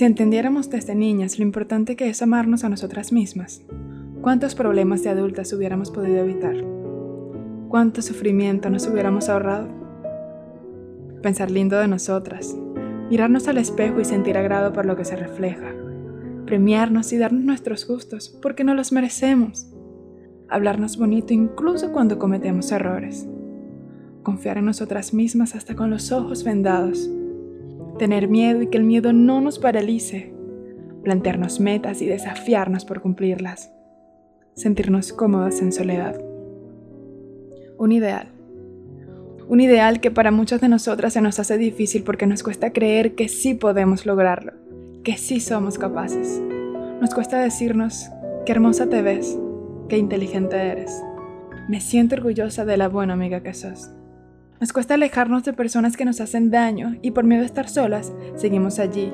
Si 0.00 0.06
entendiéramos 0.06 0.70
desde 0.70 0.94
niñas 0.94 1.38
lo 1.38 1.44
importante 1.44 1.94
que 1.94 2.08
es 2.08 2.22
amarnos 2.22 2.64
a 2.64 2.70
nosotras 2.70 3.12
mismas, 3.12 3.60
¿cuántos 4.22 4.54
problemas 4.54 5.02
de 5.02 5.10
adultas 5.10 5.52
hubiéramos 5.52 5.90
podido 5.90 6.16
evitar? 6.20 6.56
¿Cuánto 7.68 8.00
sufrimiento 8.00 8.70
nos 8.70 8.86
hubiéramos 8.86 9.28
ahorrado? 9.28 9.68
Pensar 11.20 11.50
lindo 11.50 11.78
de 11.78 11.86
nosotras, 11.86 12.56
mirarnos 13.10 13.46
al 13.46 13.58
espejo 13.58 14.00
y 14.00 14.06
sentir 14.06 14.38
agrado 14.38 14.72
por 14.72 14.86
lo 14.86 14.96
que 14.96 15.04
se 15.04 15.16
refleja, 15.16 15.74
premiarnos 16.46 17.12
y 17.12 17.18
darnos 17.18 17.44
nuestros 17.44 17.86
gustos 17.86 18.30
porque 18.40 18.64
no 18.64 18.74
los 18.74 18.92
merecemos, 18.92 19.70
hablarnos 20.48 20.96
bonito 20.96 21.34
incluso 21.34 21.92
cuando 21.92 22.18
cometemos 22.18 22.72
errores, 22.72 23.28
confiar 24.22 24.56
en 24.56 24.64
nosotras 24.64 25.12
mismas 25.12 25.54
hasta 25.54 25.76
con 25.76 25.90
los 25.90 26.10
ojos 26.10 26.42
vendados, 26.42 27.10
tener 28.00 28.26
miedo 28.28 28.62
y 28.62 28.66
que 28.66 28.78
el 28.78 28.84
miedo 28.84 29.12
no 29.12 29.40
nos 29.40 29.58
paralice, 29.58 30.32
plantearnos 31.04 31.60
metas 31.60 32.02
y 32.02 32.06
desafiarnos 32.06 32.84
por 32.84 33.00
cumplirlas, 33.00 33.72
sentirnos 34.54 35.12
cómodas 35.12 35.60
en 35.60 35.70
soledad. 35.70 36.20
Un 37.78 37.92
ideal 37.92 38.32
un 39.50 39.60
ideal 39.60 40.00
que 40.00 40.12
para 40.12 40.30
muchas 40.30 40.60
de 40.60 40.68
nosotras 40.68 41.12
se 41.12 41.20
nos 41.20 41.40
hace 41.40 41.58
difícil 41.58 42.04
porque 42.04 42.24
nos 42.24 42.44
cuesta 42.44 42.72
creer 42.72 43.16
que 43.16 43.28
sí 43.28 43.54
podemos 43.54 44.06
lograrlo, 44.06 44.52
que 45.02 45.16
sí 45.16 45.40
somos 45.40 45.76
capaces. 45.76 46.40
Nos 47.00 47.12
cuesta 47.12 47.40
decirnos, 47.40 48.08
qué 48.46 48.52
hermosa 48.52 48.88
te 48.88 49.02
ves, 49.02 49.36
qué 49.88 49.98
inteligente 49.98 50.56
eres. 50.56 51.02
Me 51.68 51.80
siento 51.80 52.14
orgullosa 52.14 52.64
de 52.64 52.76
la 52.76 52.88
buena 52.88 53.14
amiga 53.14 53.42
que 53.42 53.52
sos. 53.52 53.90
Nos 54.60 54.74
cuesta 54.74 54.92
alejarnos 54.92 55.42
de 55.44 55.54
personas 55.54 55.96
que 55.96 56.04
nos 56.04 56.20
hacen 56.20 56.50
daño 56.50 56.98
y 57.00 57.12
por 57.12 57.24
miedo 57.24 57.42
a 57.42 57.46
estar 57.46 57.66
solas, 57.66 58.12
seguimos 58.34 58.78
allí, 58.78 59.10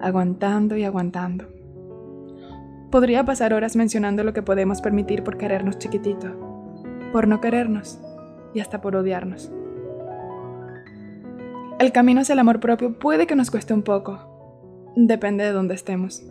aguantando 0.00 0.78
y 0.78 0.84
aguantando. 0.84 1.44
Podría 2.90 3.22
pasar 3.26 3.52
horas 3.52 3.76
mencionando 3.76 4.24
lo 4.24 4.32
que 4.32 4.42
podemos 4.42 4.80
permitir 4.80 5.22
por 5.22 5.36
querernos 5.36 5.78
chiquitito, 5.78 6.28
por 7.12 7.28
no 7.28 7.42
querernos 7.42 8.00
y 8.54 8.60
hasta 8.60 8.80
por 8.80 8.96
odiarnos. 8.96 9.52
El 11.78 11.92
camino 11.92 12.22
hacia 12.22 12.32
el 12.32 12.38
amor 12.38 12.58
propio 12.58 12.98
puede 12.98 13.26
que 13.26 13.36
nos 13.36 13.50
cueste 13.50 13.74
un 13.74 13.82
poco. 13.82 14.94
Depende 14.96 15.44
de 15.44 15.52
dónde 15.52 15.74
estemos. 15.74 16.24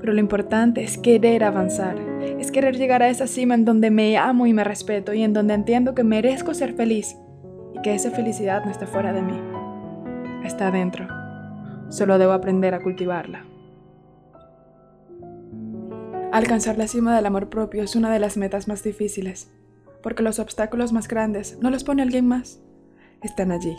Pero 0.00 0.14
lo 0.14 0.20
importante 0.20 0.82
es 0.82 0.96
querer 0.96 1.44
avanzar, 1.44 1.98
es 2.38 2.50
querer 2.50 2.78
llegar 2.78 3.02
a 3.02 3.10
esa 3.10 3.26
cima 3.26 3.54
en 3.54 3.66
donde 3.66 3.90
me 3.90 4.16
amo 4.16 4.46
y 4.46 4.54
me 4.54 4.64
respeto 4.64 5.12
y 5.12 5.22
en 5.22 5.34
donde 5.34 5.52
entiendo 5.52 5.94
que 5.94 6.02
merezco 6.02 6.54
ser 6.54 6.72
feliz 6.72 7.14
que 7.84 7.94
esa 7.94 8.10
felicidad 8.10 8.64
no 8.64 8.72
está 8.72 8.88
fuera 8.88 9.12
de 9.12 9.22
mí. 9.22 9.40
Está 10.44 10.66
adentro. 10.68 11.06
Solo 11.90 12.18
debo 12.18 12.32
aprender 12.32 12.74
a 12.74 12.82
cultivarla. 12.82 13.44
Alcanzar 16.32 16.76
la 16.76 16.88
cima 16.88 17.14
del 17.14 17.26
amor 17.26 17.48
propio 17.48 17.84
es 17.84 17.94
una 17.94 18.10
de 18.10 18.18
las 18.18 18.36
metas 18.36 18.66
más 18.66 18.82
difíciles, 18.82 19.52
porque 20.02 20.24
los 20.24 20.40
obstáculos 20.40 20.92
más 20.92 21.06
grandes 21.06 21.58
no 21.60 21.70
los 21.70 21.84
pone 21.84 22.02
alguien 22.02 22.26
más, 22.26 22.60
están 23.22 23.52
allí 23.52 23.76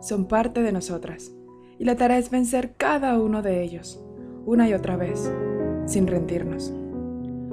son 0.00 0.26
parte 0.26 0.62
de 0.62 0.72
nosotras, 0.72 1.32
y 1.78 1.84
la 1.84 1.96
tarea 1.96 2.18
es 2.18 2.30
vencer 2.30 2.74
cada 2.76 3.18
uno 3.18 3.42
de 3.42 3.62
ellos, 3.62 4.02
una 4.46 4.68
y 4.68 4.74
otra 4.74 4.96
vez, 4.96 5.30
sin 5.86 6.06
rendirnos. 6.06 6.72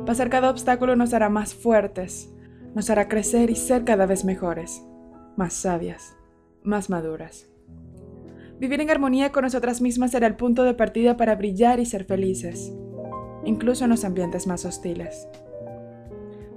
Pasar 0.06 0.30
cada 0.30 0.50
obstáculo 0.50 0.95
nos 0.95 1.14
hará 1.14 1.30
más 1.30 1.56
fuertes, 1.56 2.31
nos 2.76 2.89
hará 2.89 3.08
crecer 3.08 3.50
y 3.50 3.56
ser 3.56 3.83
cada 3.83 4.06
vez 4.06 4.26
mejores, 4.26 4.83
más 5.38 5.53
sabias, 5.53 6.16
más 6.64 6.89
maduras. 6.89 7.47
Vivir 8.59 8.80
en 8.80 8.89
armonía 8.89 9.32
con 9.32 9.43
nosotras 9.43 9.82
mismas 9.82 10.11
será 10.11 10.27
el 10.27 10.36
punto 10.36 10.64
de 10.64 10.73
partida 10.73 11.17
para 11.17 11.36
brillar 11.36 11.80
y 11.80 11.86
ser 11.86 12.05
felices, 12.05 12.71
incluso 13.43 13.83
en 13.83 13.89
los 13.89 14.05
ambientes 14.05 14.48
más 14.48 14.64
hostiles. 14.64 15.27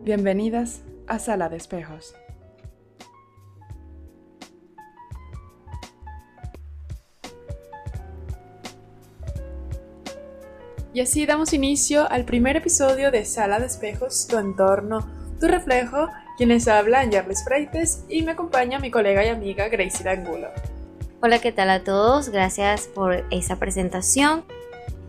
Bienvenidas 0.05 0.83
a 1.09 1.19
Sala 1.19 1.49
de 1.49 1.57
Espejos. 1.57 2.15
Y 10.95 11.01
así 11.01 11.27
damos 11.27 11.53
inicio 11.53 12.11
al 12.11 12.25
primer 12.25 12.57
episodio 12.57 13.11
de 13.11 13.25
Sala 13.25 13.61
de 13.61 13.67
Espejos, 13.67 14.27
tu 14.27 14.39
entorno, 14.39 15.07
tu 15.39 15.47
reflejo, 15.47 16.09
quienes 16.39 16.69
hablan 16.69 17.11
Jarles 17.11 17.45
Freites 17.45 18.05
y 18.09 18.23
me 18.23 18.33
acompaña 18.33 18.79
mi 18.79 18.93
colega 18.93 19.27
y 19.27 19.29
amiga 19.29 19.69
Gracie 19.69 20.09
Angulo. 20.09 20.47
Hola, 21.21 21.41
¿qué 21.41 21.51
tal 21.51 21.69
a 21.69 21.83
todos? 21.83 22.29
Gracias 22.29 22.87
por 22.87 23.25
esa 23.31 23.57
presentación. 23.57 24.45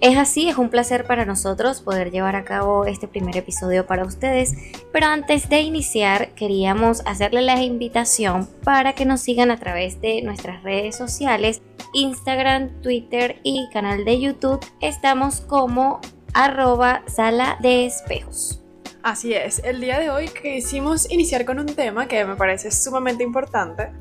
Es 0.02 0.18
así, 0.18 0.50
es 0.50 0.58
un 0.58 0.70
placer 0.70 1.06
para 1.06 1.26
nosotros 1.26 1.82
poder 1.82 2.10
llevar 2.10 2.36
a 2.36 2.46
cabo 2.46 2.86
este 2.86 3.08
primer 3.08 3.38
episodio 3.38 3.86
para 3.86 4.06
ustedes, 4.06 4.56
pero 4.92 5.06
antes 5.06 5.50
de 5.50 5.60
iniciar 5.62 6.30
queríamos 6.30 7.04
hacerle 7.06 7.42
la 7.42 7.62
invitación 7.62 8.48
para 8.64 8.94
que 8.94 9.06
nos 9.06 9.22
sigan 9.22 9.52
a 9.52 9.58
través 9.58 10.02
de 10.02 10.22
nuestras 10.24 10.64
redes 10.64 10.96
sociales, 10.96 11.62
Instagram, 11.94 12.82
Twitter 12.82 13.40
y 13.44 13.70
canal 13.72 14.04
de 14.04 14.20
YouTube. 14.20 14.66
Estamos 14.82 15.42
como 15.42 16.00
arroba 16.34 17.04
sala 17.08 17.58
de 17.62 17.86
espejos. 17.86 18.60
Así 19.02 19.34
es, 19.34 19.60
el 19.64 19.80
día 19.80 19.98
de 19.98 20.10
hoy 20.10 20.28
quisimos 20.28 21.10
iniciar 21.10 21.46
con 21.46 21.58
un 21.58 21.68
tema 21.68 22.08
que 22.08 22.26
me 22.26 22.36
parece 22.36 22.70
sumamente 22.70 23.24
importante, 23.24 23.92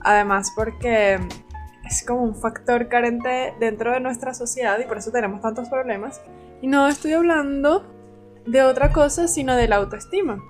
además 0.00 0.52
porque 0.54 1.18
es 1.84 2.04
como 2.06 2.22
un 2.22 2.36
factor 2.36 2.88
carente 2.88 3.54
dentro 3.58 3.92
de 3.92 3.98
nuestra 3.98 4.34
sociedad 4.34 4.78
y 4.78 4.84
por 4.84 4.98
eso 4.98 5.10
tenemos 5.10 5.40
tantos 5.40 5.68
problemas. 5.68 6.20
Y 6.62 6.68
no 6.68 6.86
estoy 6.86 7.14
hablando 7.14 7.84
de 8.46 8.62
otra 8.62 8.92
cosa, 8.92 9.26
sino 9.26 9.56
de 9.56 9.66
la 9.66 9.76
autoestima. 9.76 10.40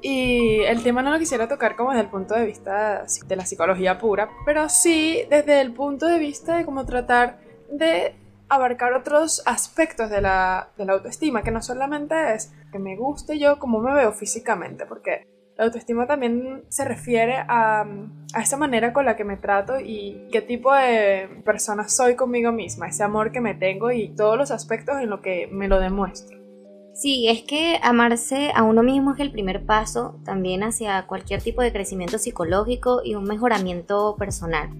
Y 0.00 0.60
el 0.62 0.82
tema 0.82 1.02
no 1.02 1.12
lo 1.12 1.18
quisiera 1.20 1.46
tocar 1.46 1.76
como 1.76 1.90
desde 1.90 2.02
el 2.02 2.10
punto 2.10 2.34
de 2.34 2.44
vista 2.44 3.04
de 3.26 3.36
la 3.36 3.46
psicología 3.46 3.98
pura, 3.98 4.30
pero 4.44 4.68
sí 4.68 5.22
desde 5.30 5.60
el 5.60 5.72
punto 5.72 6.06
de 6.06 6.18
vista 6.18 6.56
de 6.56 6.64
cómo 6.64 6.84
tratar 6.86 7.38
de 7.70 8.16
abarcar 8.48 8.94
otros 8.94 9.42
aspectos 9.46 10.10
de 10.10 10.20
la, 10.20 10.70
de 10.76 10.86
la 10.86 10.94
autoestima, 10.94 11.42
que 11.42 11.52
no 11.52 11.62
solamente 11.62 12.34
es 12.34 12.52
que 12.72 12.80
me 12.80 12.96
guste 12.96 13.38
yo 13.38 13.60
como 13.60 13.80
me 13.80 13.94
veo 13.94 14.12
físicamente, 14.12 14.86
porque 14.86 15.28
la 15.56 15.64
autoestima 15.64 16.06
también 16.06 16.64
se 16.68 16.84
refiere 16.84 17.36
a, 17.36 17.82
a, 18.34 18.42
esa 18.42 18.56
manera 18.56 18.92
con 18.92 19.04
la 19.04 19.16
que 19.16 19.24
me 19.24 19.36
trato 19.36 19.78
y 19.78 20.26
qué 20.32 20.40
tipo 20.40 20.72
de 20.72 21.28
persona 21.44 21.88
soy 21.88 22.16
conmigo 22.16 22.50
misma, 22.50 22.88
ese 22.88 23.04
amor 23.04 23.30
que 23.30 23.40
me 23.40 23.54
tengo 23.54 23.92
y 23.92 24.08
todos 24.08 24.36
los 24.36 24.50
aspectos 24.50 24.96
en 25.00 25.10
los 25.10 25.20
que 25.20 25.46
me 25.52 25.68
lo 25.68 25.78
demuestro. 25.78 26.42
Sí, 26.94 27.26
es 27.28 27.42
que 27.42 27.78
amarse 27.82 28.50
a 28.54 28.62
uno 28.64 28.82
mismo 28.82 29.14
es 29.14 29.20
el 29.20 29.32
primer 29.32 29.64
paso 29.64 30.20
también 30.24 30.62
hacia 30.62 31.06
cualquier 31.06 31.42
tipo 31.42 31.62
de 31.62 31.72
crecimiento 31.72 32.18
psicológico 32.18 33.00
y 33.02 33.14
un 33.14 33.24
mejoramiento 33.24 34.14
personal. 34.18 34.70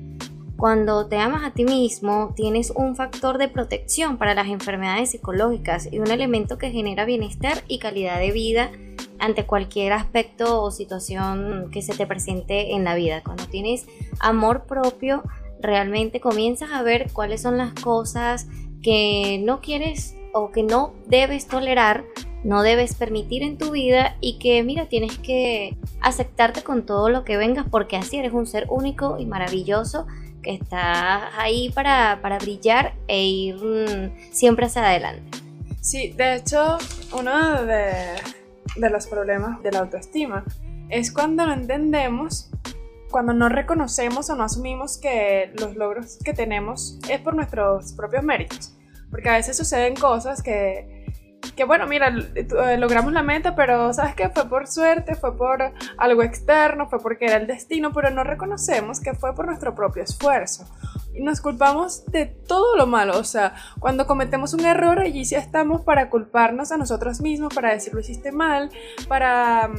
Cuando 0.63 1.09
te 1.09 1.17
amas 1.19 1.43
a 1.43 1.51
ti 1.51 1.65
mismo, 1.65 2.35
tienes 2.37 2.71
un 2.71 2.95
factor 2.95 3.37
de 3.37 3.49
protección 3.49 4.17
para 4.17 4.33
las 4.33 4.47
enfermedades 4.47 5.11
psicológicas 5.11 5.89
y 5.91 5.99
un 5.99 6.09
elemento 6.09 6.57
que 6.57 6.71
genera 6.71 7.05
bienestar 7.05 7.65
y 7.67 7.81
calidad 7.81 8.21
de 8.21 8.31
vida 8.31 8.71
ante 9.19 9.45
cualquier 9.45 9.93
aspecto 9.93 10.63
o 10.63 10.71
situación 10.71 11.69
que 11.73 11.83
se 11.83 11.97
te 11.97 12.07
presente 12.07 12.75
en 12.77 12.85
la 12.85 12.95
vida. 12.95 13.25
Cuando 13.25 13.47
tienes 13.47 13.89
amor 14.21 14.67
propio, 14.67 15.25
realmente 15.61 16.21
comienzas 16.21 16.71
a 16.71 16.85
ver 16.85 17.11
cuáles 17.13 17.43
son 17.43 17.59
las 17.59 17.75
cosas 17.75 18.47
que 18.85 19.41
no 19.43 19.61
quieres 19.63 20.17
o 20.33 20.53
que 20.53 20.63
no 20.63 20.95
debes 21.09 21.49
tolerar, 21.49 22.05
no 22.45 22.63
debes 22.63 22.95
permitir 22.95 23.43
en 23.43 23.59
tu 23.59 23.73
vida 23.73 24.17
y 24.21 24.39
que 24.39 24.63
mira, 24.63 24.87
tienes 24.87 25.19
que 25.19 25.77
aceptarte 26.01 26.63
con 26.63 26.87
todo 26.87 27.09
lo 27.09 27.25
que 27.25 27.37
vengas 27.37 27.67
porque 27.69 27.97
así 27.97 28.19
eres 28.19 28.33
un 28.33 28.47
ser 28.47 28.69
único 28.71 29.19
y 29.19 29.27
maravilloso 29.27 30.07
que 30.43 30.55
está 30.55 31.41
ahí 31.41 31.71
para, 31.71 32.21
para 32.21 32.39
brillar 32.39 32.95
e 33.09 33.25
ir 33.25 33.57
mm, 33.57 34.33
siempre 34.33 34.67
hacia 34.67 34.85
adelante. 34.85 35.39
Sí, 35.81 36.13
de 36.13 36.37
hecho, 36.37 36.79
uno 37.13 37.63
de, 37.65 37.93
de 38.77 38.91
los 38.91 39.07
problemas 39.07 39.63
de 39.63 39.73
la 39.73 39.81
autoestima 39.81 40.45
es 40.89 41.13
cuando 41.13 41.47
no 41.47 41.55
entendemos, 41.55 42.51
cuando 43.11 43.33
no 43.33 43.49
reconocemos 43.49 44.29
o 44.31 44.37
no 44.37 44.45
asumimos 44.45 44.99
que 44.99 45.53
los 45.59 45.75
logros 45.77 46.19
que 46.25 46.35
tenemos 46.35 46.99
es 47.09 47.21
por 47.21 47.35
nuestros 47.35 47.93
propios 47.95 48.23
méritos. 48.23 48.77
Porque 49.11 49.29
a 49.29 49.35
veces 49.35 49.57
suceden 49.57 49.95
cosas 49.95 50.43
que, 50.43 50.92
que 51.57 51.65
bueno, 51.65 51.87
mira, 51.87 52.15
eh, 52.35 52.77
logramos 52.79 53.13
la 53.13 53.23
meta, 53.23 53.55
pero 53.55 53.93
¿sabes 53.93 54.15
qué? 54.15 54.29
Fue 54.31 54.49
por 54.49 54.67
suerte, 54.67 55.15
fue 55.15 55.37
por 55.37 55.73
algo 55.99 56.23
externo, 56.23 56.89
fue 56.89 57.01
porque 57.01 57.27
era 57.27 57.37
el 57.37 57.47
destino, 57.47 57.93
pero 57.93 58.11
no 58.11 58.25
reconocemos 58.25 59.01
que 59.01 59.15
fue 59.15 59.35
por 59.35 59.47
nuestro 59.47 59.75
propio 59.75 60.03
esfuerzo. 60.03 60.65
Y 61.15 61.23
nos 61.23 61.41
culpamos 61.41 62.07
de 62.07 62.27
todo 62.27 62.77
lo 62.77 62.87
malo, 62.87 63.19
o 63.19 63.25
sea, 63.25 63.55
cuando 63.81 64.07
cometemos 64.07 64.55
un 64.55 64.65
error, 64.65 64.99
allí 64.99 65.25
sí 65.25 65.35
estamos 65.35 65.83
para 65.83 66.09
culparnos 66.09 66.73
a 66.73 66.79
nosotros 66.79 67.21
mismos, 67.21 67.55
para 67.55 67.73
decir 67.73 67.93
lo 67.93 68.01
hiciste 68.01 68.33
mal, 68.33 68.71
para 69.09 69.71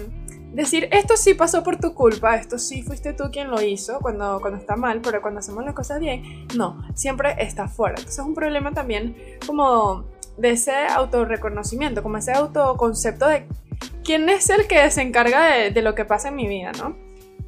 decir, 0.54 0.88
esto 0.92 1.18
sí 1.18 1.34
pasó 1.34 1.64
por 1.64 1.78
tu 1.78 1.94
culpa, 1.94 2.36
esto 2.36 2.60
sí 2.60 2.84
fuiste 2.84 3.14
tú 3.14 3.26
quien 3.32 3.50
lo 3.50 3.62
hizo 3.62 4.00
cuando, 4.00 4.40
cuando 4.40 4.60
está 4.60 4.76
mal, 4.76 5.02
pero 5.02 5.22
cuando 5.22 5.40
hacemos 5.40 5.66
las 5.66 5.74
cosas 5.74 6.00
bien, 6.00 6.48
no, 6.56 6.84
siempre 6.94 7.36
está 7.40 7.68
fuera. 7.68 7.96
Entonces 7.96 8.20
es 8.20 8.26
un 8.26 8.36
problema 8.36 8.72
también 8.72 9.16
como 9.48 10.06
de 10.38 10.52
ese 10.52 10.88
autorreconocimiento, 10.88 12.04
como 12.04 12.18
ese 12.18 12.34
autoconcepto 12.34 13.28
de 13.28 13.48
quién 14.04 14.30
es 14.30 14.50
el 14.50 14.68
que 14.68 14.90
se 14.92 15.02
encarga 15.02 15.70
de, 15.70 15.82
lo 15.82 15.96
que 15.96 16.06
pasa 16.06 16.30
en 16.30 16.36
mi 16.36 16.48
vida, 16.48 16.72
¿no? 16.74 16.96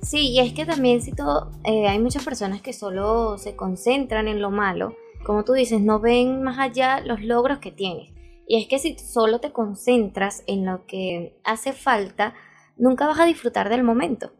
Sí, 0.01 0.29
y 0.29 0.39
es 0.39 0.53
que 0.53 0.65
también 0.65 1.01
si 1.01 1.11
todo, 1.11 1.51
eh, 1.63 1.87
hay 1.87 1.99
muchas 1.99 2.23
personas 2.23 2.61
que 2.61 2.73
solo 2.73 3.37
se 3.37 3.55
concentran 3.55 4.27
en 4.27 4.41
lo 4.41 4.51
malo, 4.51 4.95
como 5.25 5.43
tú 5.43 5.53
dices, 5.53 5.81
no 5.81 5.99
ven 5.99 6.43
más 6.43 6.59
allá 6.59 6.99
los 6.99 7.21
logros 7.21 7.57
que 7.57 7.71
tienes. 7.71 8.11
Y 8.47 8.61
es 8.61 8.67
que 8.67 8.77
si 8.77 8.95
solo 8.99 9.39
te 9.39 9.51
concentras 9.51 10.43
en 10.45 10.65
lo 10.65 10.85
que 10.85 11.35
hace 11.43 11.73
falta, 11.73 12.35
nunca 12.77 13.07
vas 13.07 13.19
a 13.19 13.25
disfrutar 13.25 13.69
del 13.69 13.83
momento. 13.83 14.31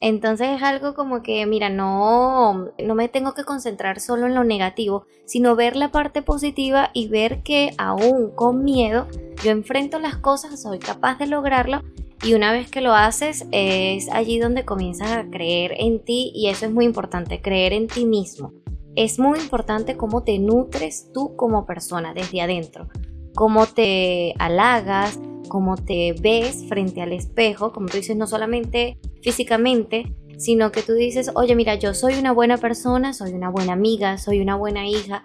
Entonces 0.00 0.48
es 0.56 0.62
algo 0.62 0.94
como 0.94 1.22
que, 1.22 1.46
mira, 1.46 1.70
no, 1.70 2.70
no 2.78 2.94
me 2.94 3.08
tengo 3.08 3.32
que 3.34 3.44
concentrar 3.44 4.00
solo 4.00 4.26
en 4.26 4.34
lo 4.34 4.44
negativo, 4.44 5.06
sino 5.24 5.56
ver 5.56 5.76
la 5.76 5.90
parte 5.90 6.20
positiva 6.20 6.90
y 6.92 7.08
ver 7.08 7.42
que 7.42 7.70
aún 7.78 8.30
con 8.34 8.64
miedo 8.64 9.06
yo 9.42 9.50
enfrento 9.50 9.98
las 9.98 10.16
cosas, 10.16 10.60
soy 10.60 10.78
capaz 10.78 11.18
de 11.18 11.26
lograrlo 11.26 11.82
y 12.22 12.34
una 12.34 12.52
vez 12.52 12.70
que 12.70 12.80
lo 12.80 12.94
haces 12.94 13.46
es 13.52 14.08
allí 14.10 14.38
donde 14.38 14.64
comienzas 14.64 15.12
a 15.12 15.28
creer 15.30 15.74
en 15.78 16.02
ti 16.02 16.32
y 16.34 16.48
eso 16.48 16.66
es 16.66 16.72
muy 16.72 16.86
importante, 16.86 17.42
creer 17.42 17.72
en 17.72 17.86
ti 17.86 18.06
mismo. 18.06 18.52
Es 18.96 19.18
muy 19.18 19.38
importante 19.38 19.96
cómo 19.96 20.22
te 20.22 20.38
nutres 20.38 21.10
tú 21.12 21.36
como 21.36 21.66
persona 21.66 22.14
desde 22.14 22.40
adentro, 22.40 22.88
cómo 23.34 23.66
te 23.66 24.34
halagas, 24.38 25.18
cómo 25.48 25.76
te 25.76 26.14
ves 26.20 26.64
frente 26.68 27.02
al 27.02 27.12
espejo, 27.12 27.72
como 27.72 27.88
tú 27.88 27.96
dices, 27.96 28.16
no 28.16 28.26
solamente 28.26 28.98
físicamente, 29.22 30.14
sino 30.38 30.72
que 30.72 30.82
tú 30.82 30.94
dices, 30.94 31.30
oye, 31.34 31.54
mira, 31.54 31.74
yo 31.74 31.94
soy 31.94 32.14
una 32.14 32.32
buena 32.32 32.58
persona, 32.58 33.12
soy 33.12 33.32
una 33.32 33.50
buena 33.50 33.72
amiga, 33.72 34.18
soy 34.18 34.40
una 34.40 34.56
buena 34.56 34.86
hija. 34.86 35.22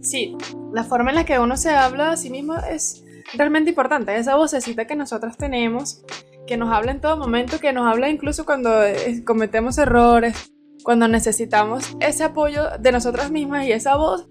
Sí, 0.00 0.36
la 0.72 0.84
forma 0.84 1.10
en 1.10 1.16
la 1.16 1.24
que 1.24 1.38
uno 1.38 1.56
se 1.56 1.70
habla 1.70 2.12
a 2.12 2.16
sí 2.16 2.30
mismo 2.30 2.56
es 2.56 3.04
realmente 3.34 3.70
importante. 3.70 4.16
Esa 4.16 4.36
vocecita 4.36 4.86
que 4.86 4.96
nosotros 4.96 5.36
tenemos, 5.36 6.04
que 6.46 6.56
nos 6.56 6.70
habla 6.70 6.92
en 6.92 7.00
todo 7.00 7.16
momento, 7.16 7.58
que 7.58 7.72
nos 7.72 7.86
habla 7.86 8.10
incluso 8.10 8.44
cuando 8.44 8.82
eh, 8.84 9.22
cometemos 9.24 9.78
errores, 9.78 10.52
cuando 10.82 11.08
necesitamos 11.08 11.96
ese 12.00 12.24
apoyo 12.24 12.76
de 12.78 12.92
nosotras 12.92 13.30
mismas 13.30 13.66
y 13.66 13.72
esa 13.72 13.96
voz 13.96 14.28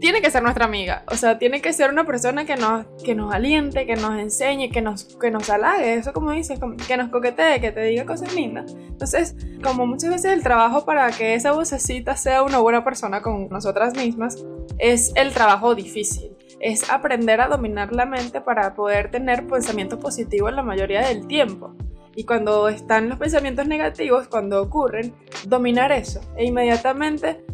tiene 0.00 0.20
que 0.20 0.30
ser 0.30 0.42
nuestra 0.42 0.64
amiga. 0.64 1.04
O 1.10 1.16
sea, 1.16 1.38
tiene 1.38 1.60
que 1.60 1.72
ser 1.72 1.90
una 1.90 2.04
persona 2.04 2.44
que 2.44 2.56
nos, 2.56 2.86
que 3.04 3.14
nos 3.14 3.32
aliente, 3.32 3.86
que 3.86 3.94
nos 3.94 4.18
enseñe, 4.18 4.70
que 4.70 4.82
nos, 4.82 5.04
que 5.16 5.30
nos 5.30 5.48
halague. 5.48 5.94
Eso 5.94 6.12
como 6.12 6.32
dices, 6.32 6.58
que 6.88 6.96
nos 6.96 7.10
coquetee, 7.10 7.60
que 7.60 7.70
te 7.70 7.82
diga 7.82 8.04
cosas 8.04 8.34
lindas. 8.34 8.74
Entonces, 8.74 9.36
como 9.62 9.86
muchas 9.86 10.10
veces 10.10 10.32
el 10.32 10.42
trabajo 10.42 10.84
para 10.84 11.10
que 11.12 11.34
esa 11.34 11.52
vocecita 11.52 12.16
sea 12.16 12.42
una 12.42 12.58
buena 12.58 12.82
persona 12.82 13.22
con 13.22 13.48
nosotras 13.48 13.96
mismas 13.96 14.44
es 14.78 15.12
el 15.14 15.32
trabajo 15.32 15.74
difícil. 15.74 16.36
Es 16.58 16.90
aprender 16.90 17.40
a 17.40 17.48
dominar 17.48 17.92
la 17.92 18.06
mente 18.06 18.40
para 18.40 18.74
poder 18.74 19.10
tener 19.10 19.46
pensamientos 19.46 19.98
positivos 19.98 20.52
la 20.52 20.62
mayoría 20.62 21.06
del 21.06 21.26
tiempo. 21.26 21.76
Y 22.14 22.24
cuando 22.24 22.68
están 22.68 23.08
los 23.08 23.18
pensamientos 23.18 23.66
negativos, 23.66 24.28
cuando 24.28 24.60
ocurren, 24.60 25.14
dominar 25.46 25.92
eso 25.92 26.20
e 26.36 26.44
inmediatamente 26.44 27.44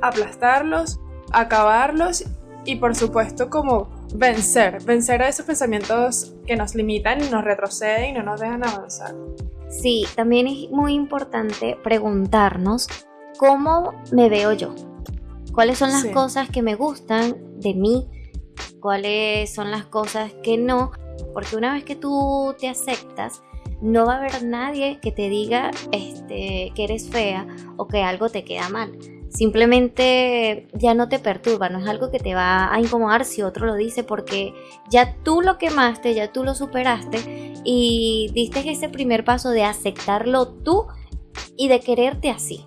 aplastarlos 0.00 1.00
acabarlos 1.32 2.24
y 2.64 2.76
por 2.76 2.94
supuesto 2.94 3.48
como 3.48 3.88
vencer, 4.14 4.82
vencer 4.84 5.22
a 5.22 5.28
esos 5.28 5.46
pensamientos 5.46 6.34
que 6.46 6.56
nos 6.56 6.74
limitan 6.74 7.22
y 7.22 7.28
nos 7.30 7.44
retroceden 7.44 8.10
y 8.10 8.12
no 8.12 8.22
nos 8.22 8.40
dejan 8.40 8.66
avanzar. 8.66 9.14
Sí, 9.68 10.04
también 10.14 10.46
es 10.46 10.70
muy 10.70 10.94
importante 10.94 11.76
preguntarnos 11.82 12.88
cómo 13.38 13.94
me 14.12 14.28
veo 14.28 14.52
yo, 14.52 14.74
cuáles 15.52 15.78
son 15.78 15.90
las 15.90 16.06
cosas 16.06 16.48
que 16.50 16.62
me 16.62 16.74
gustan 16.74 17.36
de 17.60 17.74
mí, 17.74 18.08
cuáles 18.80 19.52
son 19.52 19.70
las 19.70 19.86
cosas 19.86 20.32
que 20.42 20.56
no, 20.56 20.92
porque 21.32 21.56
una 21.56 21.72
vez 21.72 21.84
que 21.84 21.96
tú 21.96 22.54
te 22.58 22.68
aceptas, 22.68 23.42
no 23.82 24.06
va 24.06 24.14
a 24.14 24.18
haber 24.18 24.44
nadie 24.44 25.00
que 25.00 25.12
te 25.12 25.28
diga 25.28 25.70
este, 25.92 26.72
que 26.74 26.84
eres 26.84 27.10
fea 27.10 27.46
o 27.76 27.86
que 27.86 28.02
algo 28.02 28.30
te 28.30 28.42
queda 28.42 28.70
mal 28.70 28.96
simplemente 29.28 30.68
ya 30.72 30.94
no 30.94 31.08
te 31.08 31.18
perturba, 31.18 31.68
no 31.68 31.78
es 31.78 31.86
algo 31.86 32.10
que 32.10 32.18
te 32.18 32.34
va 32.34 32.72
a 32.72 32.80
incomodar 32.80 33.24
si 33.24 33.42
otro 33.42 33.66
lo 33.66 33.74
dice, 33.74 34.04
porque 34.04 34.52
ya 34.90 35.16
tú 35.22 35.42
lo 35.42 35.58
quemaste, 35.58 36.14
ya 36.14 36.32
tú 36.32 36.44
lo 36.44 36.54
superaste 36.54 37.52
y 37.64 38.30
diste 38.32 38.68
ese 38.70 38.88
primer 38.88 39.24
paso 39.24 39.50
de 39.50 39.64
aceptarlo 39.64 40.48
tú 40.48 40.86
y 41.56 41.68
de 41.68 41.80
quererte 41.80 42.30
así. 42.30 42.66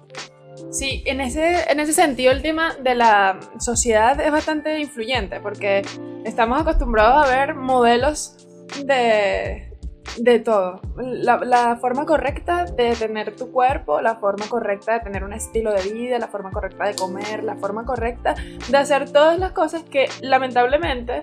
Sí, 0.72 1.04
en 1.06 1.22
ese, 1.22 1.72
en 1.72 1.80
ese 1.80 1.94
sentido 1.94 2.32
el 2.32 2.42
tema 2.42 2.76
de 2.76 2.94
la 2.94 3.40
sociedad 3.60 4.20
es 4.20 4.32
bastante 4.32 4.80
influyente 4.80 5.40
porque 5.40 5.82
estamos 6.26 6.62
acostumbrados 6.62 7.26
a 7.28 7.36
ver 7.36 7.56
modelos 7.56 8.48
de, 8.86 9.69
de 10.18 10.40
todo. 10.40 10.82
La, 10.98 11.78
forma 11.80 12.06
correcta 12.06 12.66
de 12.66 12.96
tener 12.96 13.36
tu 13.36 13.52
cuerpo, 13.52 14.02
la 14.02 14.16
forma 14.16 14.48
correcta 14.48 14.94
de 14.94 15.00
tener 15.02 15.24
un 15.24 15.34
estilo 15.34 15.72
de 15.72 15.84
vida, 15.92 16.20
la 16.20 16.28
forma 16.28 16.52
correcta 16.52 16.86
de 16.86 16.96
comer, 16.96 17.44
la 17.44 17.56
forma 17.56 17.86
correcta 17.86 18.36
de 18.70 18.78
hacer 18.78 19.12
todas 19.12 19.40
las 19.40 19.52
cosas 19.52 19.84
que 19.84 20.08
lamentablemente 20.22 21.22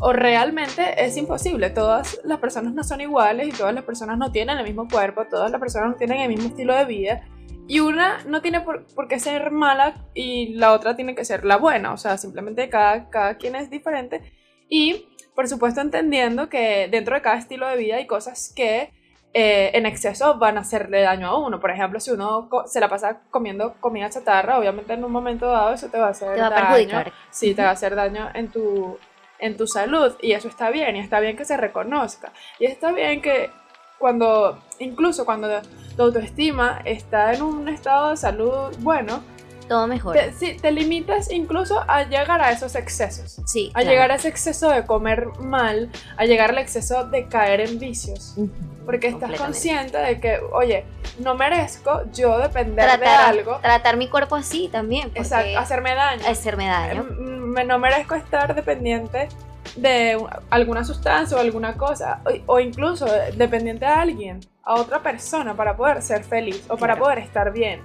o 0.00 0.12
realmente 0.12 1.04
es 1.04 1.16
imposible. 1.16 1.70
Todas 1.70 2.20
las 2.24 2.38
personas 2.38 2.74
no 2.74 2.84
son 2.84 3.00
iguales 3.00 3.48
y 3.48 3.52
todas 3.52 3.74
las 3.74 3.84
personas 3.84 4.18
no 4.18 4.32
tienen 4.32 4.58
el 4.58 4.64
mismo 4.64 4.88
cuerpo, 4.88 5.26
todas 5.26 5.50
las 5.50 5.60
personas 5.60 5.90
no 5.90 5.96
tienen 5.96 6.20
el 6.20 6.28
mismo 6.28 6.48
estilo 6.48 6.74
de 6.74 6.84
vida. 6.84 7.22
Y 7.66 7.80
una 7.80 8.22
no 8.26 8.42
tiene 8.42 8.60
por, 8.60 8.84
qué 9.08 9.18
ser 9.18 9.50
mala 9.50 10.06
y 10.12 10.54
la 10.54 10.72
otra 10.72 10.96
tiene 10.96 11.14
que 11.14 11.24
ser 11.24 11.44
la 11.44 11.56
buena. 11.56 11.92
O 11.92 11.96
sea, 11.96 12.18
simplemente 12.18 12.68
cada, 12.68 13.08
cada 13.08 13.36
quien 13.38 13.56
es 13.56 13.70
diferente. 13.70 14.20
Y 14.68 15.06
por 15.34 15.48
supuesto 15.48 15.80
entendiendo 15.80 16.48
que 16.48 16.88
dentro 16.90 17.14
de 17.14 17.22
cada 17.22 17.36
estilo 17.36 17.66
de 17.68 17.76
vida 17.76 17.96
hay 17.96 18.06
cosas 18.06 18.52
que 18.54 18.92
eh, 19.36 19.72
en 19.74 19.84
exceso 19.84 20.38
van 20.38 20.58
a 20.58 20.60
hacerle 20.60 21.00
daño 21.00 21.26
a 21.26 21.38
uno. 21.38 21.58
Por 21.58 21.72
ejemplo, 21.72 21.98
si 21.98 22.12
uno 22.12 22.48
se 22.66 22.78
la 22.78 22.88
pasa 22.88 23.20
comiendo 23.30 23.74
comida 23.80 24.08
chatarra, 24.08 24.58
obviamente 24.58 24.92
en 24.92 25.04
un 25.04 25.10
momento 25.10 25.46
dado 25.46 25.74
eso 25.74 25.88
te 25.88 25.98
va 25.98 26.06
a 26.06 26.10
hacer 26.10 26.34
te 26.34 26.40
va 26.40 26.46
a 26.46 26.54
perjudicar. 26.54 27.12
Sí, 27.30 27.52
te 27.52 27.62
va 27.62 27.70
a 27.70 27.72
hacer 27.72 27.96
daño 27.96 28.30
en 28.32 28.48
tu, 28.48 28.96
en 29.40 29.56
tu 29.56 29.66
salud. 29.66 30.14
Y 30.22 30.32
eso 30.32 30.46
está 30.46 30.70
bien, 30.70 30.94
y 30.94 31.00
está 31.00 31.18
bien 31.18 31.36
que 31.36 31.44
se 31.44 31.56
reconozca. 31.56 32.32
Y 32.60 32.66
está 32.66 32.92
bien 32.92 33.20
que 33.20 33.50
cuando, 33.98 34.62
incluso 34.78 35.24
cuando 35.24 35.48
tu 35.96 36.02
autoestima 36.04 36.80
está 36.84 37.32
en 37.32 37.42
un 37.42 37.68
estado 37.68 38.10
de 38.10 38.16
salud 38.16 38.72
bueno, 38.78 39.20
todo 39.64 39.86
mejor. 39.86 40.16
sí, 40.38 40.56
te 40.60 40.70
limitas 40.70 41.30
incluso 41.30 41.82
a 41.88 42.04
llegar 42.04 42.40
a 42.40 42.50
esos 42.50 42.74
excesos. 42.74 43.40
Sí. 43.46 43.70
A 43.74 43.82
llegar 43.82 44.10
a 44.10 44.16
ese 44.16 44.28
exceso 44.28 44.70
de 44.70 44.84
comer 44.84 45.26
mal, 45.40 45.90
a 46.16 46.24
llegar 46.24 46.50
al 46.50 46.58
exceso 46.58 47.04
de 47.04 47.26
caer 47.28 47.60
en 47.60 47.78
vicios. 47.78 48.36
Porque 48.84 49.08
estás 49.08 49.32
consciente 49.38 49.96
de 49.96 50.20
que, 50.20 50.38
oye, 50.52 50.84
no 51.18 51.34
merezco 51.34 52.02
yo 52.12 52.38
depender 52.38 52.98
de 52.98 53.06
algo. 53.06 53.58
Tratar 53.58 53.96
mi 53.96 54.08
cuerpo 54.08 54.36
así 54.36 54.68
también. 54.68 55.10
Exacto, 55.14 55.58
hacerme 55.58 55.94
daño. 55.94 56.22
Hacerme 56.28 56.66
daño. 56.66 57.00
Em, 57.00 57.66
no 57.66 57.78
merezco 57.78 58.14
estar 58.14 58.54
dependiente 58.54 59.28
de 59.76 60.22
alguna 60.50 60.84
sustancia 60.84 61.36
o 61.36 61.40
alguna 61.40 61.74
cosa, 61.74 62.20
o, 62.46 62.60
incluso 62.60 63.06
dependiente 63.36 63.86
de 63.86 63.90
alguien, 63.90 64.40
a 64.62 64.74
otra 64.74 65.02
persona 65.02 65.54
para 65.54 65.76
poder 65.76 66.02
ser 66.02 66.24
feliz 66.24 66.64
o 66.68 66.76
para 66.76 66.96
poder 66.96 67.18
estar 67.18 67.52
bien 67.52 67.80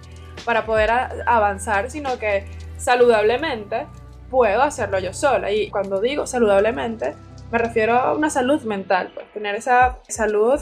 para 0.45 0.65
poder 0.65 0.91
avanzar, 1.25 1.89
sino 1.91 2.17
que 2.17 2.45
saludablemente 2.77 3.87
puedo 4.29 4.61
hacerlo 4.61 4.99
yo 4.99 5.13
sola. 5.13 5.51
Y 5.51 5.69
cuando 5.69 6.01
digo 6.01 6.27
saludablemente, 6.27 7.15
me 7.51 7.57
refiero 7.57 7.93
a 7.93 8.13
una 8.13 8.29
salud 8.29 8.61
mental, 8.63 9.11
pues 9.13 9.31
tener 9.33 9.55
esa 9.55 9.97
salud 10.07 10.59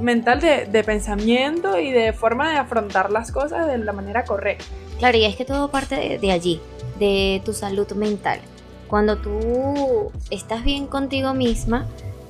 mental 0.00 0.40
de, 0.40 0.84
pensamiento 0.84 1.78
y 1.78 1.90
de 1.90 2.12
forma 2.12 2.50
de 2.50 2.56
afrontar 2.56 3.10
las 3.10 3.32
cosas 3.32 3.66
de 3.66 3.78
la 3.78 3.92
manera 3.92 4.24
correcta. 4.24 4.64
Claro, 4.98 5.18
y 5.18 5.24
es 5.24 5.36
que 5.36 5.44
todo 5.44 5.70
parte 5.70 6.18
de, 6.18 6.32
allí, 6.32 6.60
de 6.98 7.42
tu 7.44 7.52
salud 7.52 7.90
mental. 7.92 8.40
Cuando 8.88 9.18
tú 9.18 10.10
estás 10.30 10.64
bien 10.64 10.86
contigo 10.86 11.34
misma, 11.34 11.86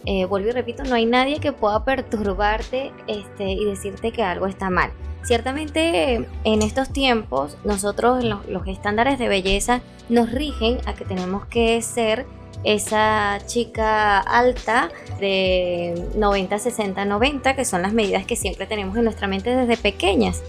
eh, 0.07 0.25
vuelvo 0.25 0.49
y 0.49 0.53
repito, 0.53 0.83
no 0.85 0.95
hay 0.95 1.07
nadie 1.07 1.41
que 1.41 1.53
pueda 1.53 1.85
perturbarte 1.85 2.93
este, 3.07 3.51
y 3.51 3.65
decirte 3.65 4.13
que 4.13 4.23
algo 4.23 4.47
está 4.47 4.71
mal. 4.71 4.91
Ciertamente 5.23 6.27
en 6.45 6.63
estos 6.63 6.91
tiempos 6.91 7.57
nosotros 7.65 8.25
los, 8.25 8.67
estándares 8.67 9.19
de 9.19 9.29
belleza 9.29 9.83
nos 10.09 10.33
rigen 10.33 10.79
a 10.87 10.95
que 10.95 11.05
tenemos 11.05 11.45
que 11.47 11.81
ser 11.83 12.27
esa 12.65 13.39
chica 13.47 14.19
alta 14.19 14.91
de 15.19 16.09
90, 16.17 16.59
60, 16.59 17.05
90, 17.05 17.57
que 17.57 17.65
son 17.65 17.83
las 17.83 17.93
medidas 17.93 18.27
que 18.27 18.37
siempre 18.37 18.67
tenemos 18.67 18.97
en 18.97 19.05
nuestra 19.05 19.29
mente 19.29 19.55
desde 19.55 19.77
pequeñas. 19.77 20.43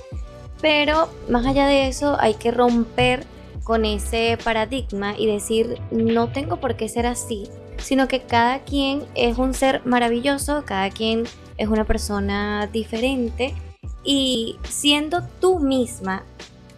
Pero 0.62 1.10
más 1.30 1.46
allá 1.46 1.68
de 1.68 1.88
eso 1.88 2.18
hay 2.20 2.36
que 2.36 2.52
romper 2.52 3.26
con 3.64 3.86
ese 3.86 4.38
paradigma 4.44 5.16
y 5.18 5.28
decir, 5.28 5.80
no 5.92 6.30
tengo 6.30 6.58
por 6.58 6.76
qué 6.76 6.90
ser 6.90 7.06
así, 7.06 7.50
sino 7.78 8.08
que 8.08 8.22
cada 8.22 8.60
quien 8.60 9.04
es 9.16 9.38
un 9.38 9.54
ser 9.54 9.82
maravilloso, 9.86 10.64
cada 10.66 10.90
quien 10.90 11.24
es 11.58 11.68
una 11.68 11.86
persona 11.86 12.68
diferente 12.72 13.54
y 14.04 14.58
siendo 14.64 15.22
tú 15.40 15.60
misma, 15.60 16.26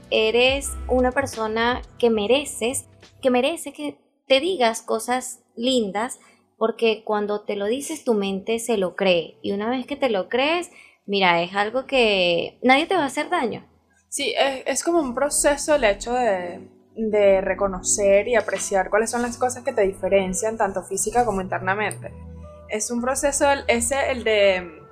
eres 0.10 0.72
una 0.88 1.12
persona 1.12 1.82
que 1.98 2.10
mereces, 2.10 2.86
que 3.22 3.30
merece 3.30 3.74
que 3.74 3.98
te 4.28 4.40
digas 4.40 4.82
cosas 4.82 5.40
lindas, 5.56 6.20
porque 6.58 7.04
cuando 7.04 7.42
te 7.42 7.56
lo 7.56 7.66
dices 7.66 8.04
tu 8.04 8.14
mente 8.14 8.60
se 8.60 8.78
lo 8.78 8.96
cree 8.96 9.38
y 9.42 9.52
una 9.52 9.70
vez 9.70 9.86
que 9.86 9.96
te 9.96 10.10
lo 10.10 10.30
crees, 10.30 10.70
mira, 11.06 11.42
es 11.42 11.56
algo 11.56 11.86
que 11.86 12.60
nadie 12.62 12.86
te 12.86 12.96
va 12.96 13.04
a 13.04 13.08
hacer 13.08 13.30
daño. 13.30 13.68
Sí, 14.10 14.34
es, 14.38 14.84
como 14.84 15.00
un 15.00 15.16
proceso 15.16 15.74
el 15.74 15.84
hecho 15.86 16.14
de, 16.14 16.70
de 16.96 17.42
reconocer 17.42 18.28
y 18.28 18.36
apreciar 18.36 18.90
cuáles 18.92 19.10
son 19.10 19.24
las 19.24 19.38
cosas 19.38 19.64
que 19.64 19.74
te 19.74 19.82
diferencian 19.82 20.58
tanto 20.58 20.84
física 20.84 21.26
como 21.26 21.42
internamente. 21.42 22.14
Es 22.70 22.92
un 22.92 23.02
proceso 23.02 23.48
ese 23.68 24.12
el 24.12 24.24
de 24.24 24.83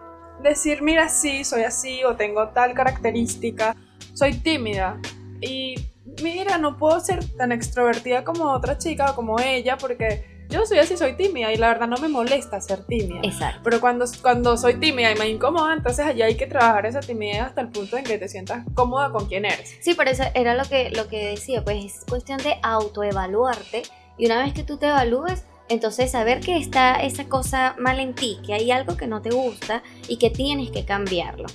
decir, 0.42 0.82
mira, 0.82 1.10
sí, 1.10 1.44
soy 1.44 1.64
así 1.64 2.04
o 2.04 2.16
tengo 2.16 2.50
tal 2.50 2.74
característica, 2.74 3.76
soy 4.14 4.34
tímida 4.36 5.00
y 5.40 5.76
mira, 6.22 6.58
no 6.58 6.78
puedo 6.78 7.00
ser 7.00 7.24
tan 7.38 7.52
extrovertida 7.52 8.24
como 8.24 8.52
otra 8.52 8.78
chica 8.78 9.12
o 9.12 9.16
como 9.16 9.40
ella 9.40 9.78
porque 9.78 10.32
yo 10.52 10.66
soy 10.66 10.80
así, 10.80 10.98
soy 10.98 11.14
tímida 11.14 11.54
y 11.54 11.56
la 11.56 11.70
verdad 11.70 11.88
no 11.88 11.96
me 11.98 12.10
molesta 12.10 12.60
ser 12.60 12.86
tímida. 12.86 13.22
Exacto. 13.24 13.62
Pero 13.64 13.80
cuando, 13.80 14.06
cuando 14.22 14.58
soy 14.58 14.76
tímida 14.76 15.12
y 15.12 15.16
me 15.16 15.30
incomoda, 15.30 15.74
entonces 15.74 16.06
allí 16.06 16.22
hay 16.22 16.36
que 16.36 16.46
trabajar 16.46 16.86
esa 16.86 17.00
timidez 17.00 17.42
hasta 17.42 17.62
el 17.62 17.70
punto 17.70 17.96
en 17.96 18.04
que 18.04 18.18
te 18.18 18.28
sientas 18.28 18.66
cómoda 18.74 19.12
con 19.12 19.28
quien 19.28 19.46
eres. 19.46 19.78
Sí, 19.80 19.94
pero 19.96 20.12
eso 20.12 20.24
era 20.34 20.54
lo 20.56 20.66
que, 20.66 20.92
lo 20.92 21.08
que 21.08 21.28
decía, 21.28 21.64
pues 21.64 21.86
es 21.86 22.06
cuestión 22.08 22.38
de 22.40 22.58
autoevaluarte 22.64 23.84
y 24.18 24.26
una 24.26 24.44
vez 24.44 24.54
que 24.54 24.64
tú 24.64 24.78
te 24.78 24.88
evalúes, 24.88 25.46
entonces 25.72 26.12
saber 26.12 26.42
que 26.42 26.58
está 26.58 26.96
esa 26.96 27.30
cosa 27.30 27.76
mal 27.80 28.02
en 28.02 28.14
ti, 28.14 28.40
que 28.46 28.54
hay 28.54 28.72
algo 28.72 28.98
que 28.98 29.08
no 29.08 29.22
te 29.22 29.30
gusta 29.30 29.84
y 30.10 30.18
que 30.18 30.30
tienes 30.30 30.70
que 30.70 30.84
cambiarlo. 30.84 31.46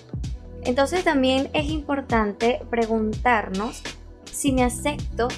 Entonces 0.64 1.04
también 1.04 1.50
es 1.52 1.66
importante 1.66 2.62
preguntarnos 2.70 3.82
si 4.32 4.52
me 4.52 4.64
acepto 4.64 5.28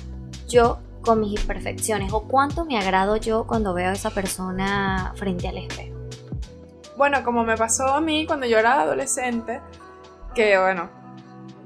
yo 0.46 0.78
con 1.02 1.18
mis 1.18 1.40
imperfecciones 1.40 2.12
o 2.12 2.28
cuánto 2.28 2.64
me 2.64 2.78
agrado 2.78 3.16
yo 3.16 3.48
cuando 3.48 3.74
veo 3.74 3.90
a 3.90 3.94
esa 3.94 4.10
persona 4.10 5.12
frente 5.16 5.48
al 5.48 5.58
espejo. 5.58 5.98
Bueno, 6.96 7.24
como 7.24 7.42
me 7.42 7.56
pasó 7.56 7.88
a 7.88 8.00
mí 8.00 8.26
cuando 8.26 8.46
yo 8.46 8.58
era 8.58 8.82
adolescente, 8.82 9.60
que 10.36 10.56
bueno, 10.56 10.88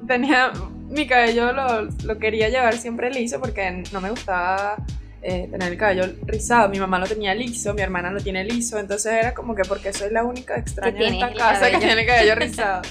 tenía 0.06 0.50
mi 0.88 1.06
cabello 1.06 1.52
lo, 1.52 1.82
lo 2.04 2.18
quería 2.18 2.48
llevar 2.48 2.78
siempre 2.78 3.10
liso 3.10 3.38
porque 3.38 3.84
no 3.92 4.00
me 4.00 4.08
gustaba 4.08 4.78
eh, 5.22 5.48
tener 5.50 5.72
el 5.72 5.78
cabello 5.78 6.04
rizado. 6.26 6.68
Mi 6.68 6.78
mamá 6.78 6.98
lo 6.98 7.06
tenía 7.06 7.34
liso, 7.34 7.74
mi 7.74 7.82
hermana 7.82 8.10
lo 8.10 8.20
tiene 8.20 8.44
liso, 8.44 8.78
entonces 8.78 9.12
era 9.12 9.34
como 9.34 9.54
que 9.54 9.62
porque 9.62 9.92
soy 9.92 10.10
la 10.10 10.24
única 10.24 10.56
extraña 10.56 11.08
en 11.08 11.14
esta 11.14 11.32
casa 11.32 11.70
que 11.70 11.78
tiene 11.78 12.00
el 12.00 12.06
cabello 12.06 12.34
rizado. 12.36 12.82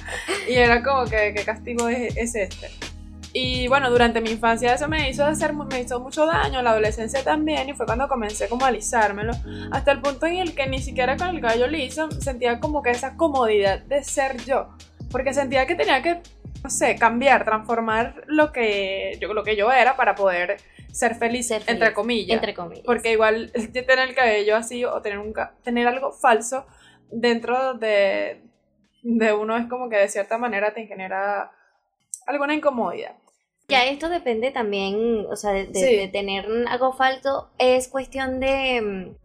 y 0.47 0.53
era 0.53 0.81
como 0.81 1.05
que 1.05 1.33
qué 1.35 1.43
castigo 1.43 1.89
es, 1.89 2.15
es 2.15 2.35
este. 2.35 2.69
Y 3.33 3.67
bueno, 3.67 3.89
durante 3.89 4.19
mi 4.19 4.31
infancia 4.31 4.73
eso 4.73 4.89
me 4.89 5.09
hizo, 5.09 5.25
hacer, 5.25 5.53
me 5.53 5.79
hizo 5.79 5.99
mucho 6.01 6.25
daño, 6.25 6.61
la 6.61 6.71
adolescencia 6.71 7.23
también, 7.23 7.69
y 7.69 7.73
fue 7.73 7.85
cuando 7.85 8.07
comencé 8.09 8.49
como 8.49 8.65
a 8.65 8.67
alisármelo, 8.69 9.31
hasta 9.71 9.91
el 9.93 10.01
punto 10.01 10.25
en 10.25 10.37
el 10.37 10.53
que 10.53 10.67
ni 10.67 10.79
siquiera 10.79 11.15
con 11.15 11.29
el 11.29 11.39
cabello 11.39 11.67
liso 11.67 12.11
sentía 12.11 12.59
como 12.59 12.81
que 12.81 12.91
esa 12.91 13.15
comodidad 13.15 13.79
de 13.83 14.03
ser 14.03 14.43
yo, 14.43 14.75
porque 15.11 15.33
sentía 15.33 15.65
que 15.65 15.75
tenía 15.75 16.01
que, 16.01 16.19
no 16.61 16.69
sé, 16.69 16.95
cambiar, 16.95 17.45
transformar 17.45 18.21
lo 18.27 18.51
que 18.51 19.17
yo, 19.21 19.33
lo 19.33 19.43
que 19.45 19.55
yo 19.55 19.71
era 19.71 19.95
para 19.95 20.13
poder 20.15 20.57
ser 20.91 21.15
feliz, 21.15 21.51
entre 21.51 21.93
comillas. 21.93 22.35
Entre 22.35 22.53
comillas. 22.53 22.85
Porque 22.85 23.11
igual 23.13 23.51
tener 23.73 23.99
el 23.99 24.15
cabello 24.15 24.55
así 24.55 24.85
o 24.85 25.01
tener, 25.01 25.19
un, 25.19 25.33
tener 25.63 25.87
algo 25.87 26.11
falso 26.11 26.65
dentro 27.11 27.73
de, 27.75 28.41
de 29.03 29.33
uno 29.33 29.57
es 29.57 29.67
como 29.67 29.89
que 29.89 29.97
de 29.97 30.09
cierta 30.09 30.37
manera 30.37 30.73
te 30.73 30.87
genera 30.87 31.51
alguna 32.25 32.53
incomodidad. 32.53 33.15
Ya 33.67 33.85
esto 33.85 34.09
depende 34.09 34.51
también, 34.51 35.25
o 35.29 35.35
sea, 35.37 35.51
de, 35.53 36.09
tener 36.11 36.45
algo 36.67 36.91
falso, 36.91 37.51
es 37.57 37.87
cuestión 37.87 38.41
de, 38.41 39.15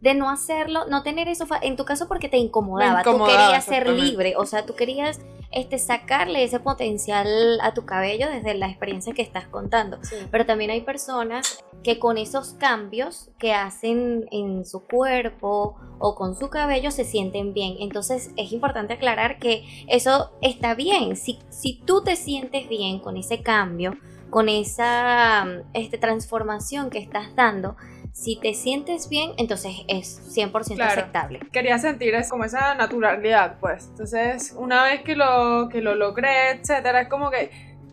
de 0.00 0.14
no 0.14 0.30
hacerlo, 0.30 0.86
no 0.88 1.02
tener 1.02 1.28
eso 1.28 1.46
en 1.62 1.76
tu 1.76 1.84
caso 1.84 2.06
porque 2.08 2.28
te 2.28 2.36
incomodaba, 2.36 3.02
tú 3.02 3.24
querías 3.24 3.64
ser 3.64 3.88
libre, 3.88 4.34
o 4.36 4.46
sea, 4.46 4.64
tú 4.64 4.74
querías 4.74 5.20
este, 5.50 5.78
sacarle 5.78 6.44
ese 6.44 6.60
potencial 6.60 7.26
a 7.62 7.72
tu 7.72 7.84
cabello 7.84 8.28
desde 8.28 8.54
la 8.54 8.68
experiencia 8.68 9.14
que 9.14 9.22
estás 9.22 9.46
contando. 9.46 9.98
Pero 10.30 10.46
también 10.46 10.70
hay 10.70 10.82
personas 10.82 11.64
que 11.82 11.98
con 11.98 12.18
esos 12.18 12.54
cambios 12.54 13.30
que 13.38 13.54
hacen 13.54 14.26
en 14.30 14.66
su 14.66 14.84
cuerpo 14.84 15.76
o 15.98 16.14
con 16.14 16.36
su 16.36 16.50
cabello 16.50 16.90
se 16.90 17.04
sienten 17.04 17.54
bien. 17.54 17.76
Entonces 17.80 18.30
es 18.36 18.52
importante 18.52 18.94
aclarar 18.94 19.38
que 19.38 19.64
eso 19.88 20.30
está 20.42 20.74
bien. 20.74 21.16
Si, 21.16 21.38
si 21.48 21.80
tú 21.84 22.02
te 22.02 22.16
sientes 22.16 22.68
bien 22.68 22.98
con 22.98 23.16
ese 23.16 23.42
cambio, 23.42 23.96
con 24.30 24.48
esa 24.48 25.46
este, 25.72 25.96
transformación 25.96 26.90
que 26.90 26.98
estás 26.98 27.34
dando, 27.34 27.76
si 28.18 28.34
te 28.34 28.52
sientes 28.52 29.08
bien, 29.08 29.30
entonces 29.36 29.76
es 29.86 30.20
100% 30.36 30.82
aceptable. 30.82 31.38
Quería 31.52 31.78
sentir 31.78 32.16
es 32.16 32.28
como 32.28 32.44
esa 32.44 32.74
naturalidad, 32.74 33.60
pues. 33.60 33.86
Entonces, 33.90 34.56
una 34.58 34.82
vez 34.82 35.02
que 35.02 35.14
lo, 35.14 35.68
que 35.68 35.80
lo 35.80 35.94
logré, 35.94 36.50
etcétera, 36.50 37.02
es 37.02 37.08
como 37.08 37.30
que 37.30 37.50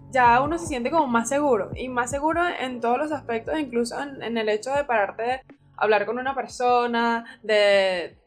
ya 0.09 0.41
uno 0.41 0.57
se 0.57 0.65
siente 0.65 0.89
como 0.89 1.05
más 1.05 1.29
seguro. 1.29 1.69
Y 1.75 1.89
más 1.89 2.09
seguro 2.09 2.41
en 2.59 2.81
todos 2.81 2.97
los 2.97 3.11
aspectos, 3.11 3.59
incluso 3.59 4.01
en, 4.01 4.35
el 4.35 4.49
hecho 4.49 4.73
de 4.73 4.83
pararte 4.83 5.23
de 5.23 5.41
hablar 5.77 6.07
con 6.07 6.17
una 6.17 6.33
persona, 6.33 7.39
de 7.43 8.17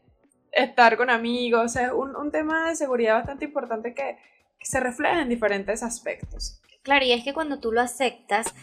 estar 0.53 0.95
con 0.95 1.09
amigos. 1.09 1.75
Es 1.75 1.91
un, 1.91 2.15
un 2.15 2.31
tema 2.31 2.69
de 2.69 2.77
seguridad 2.77 3.15
bastante 3.15 3.43
importante 3.43 3.93
que, 3.93 4.17
que 4.57 4.65
se 4.65 4.79
refleja 4.79 5.21
en 5.21 5.27
diferentes 5.27 5.83
aspectos. 5.83 6.61
Claro, 6.81 7.05
y 7.05 7.11
es 7.11 7.25
que 7.25 7.33
cuando 7.33 7.59
tú 7.59 7.73
lo 7.73 7.81
aceptas, 7.81 8.55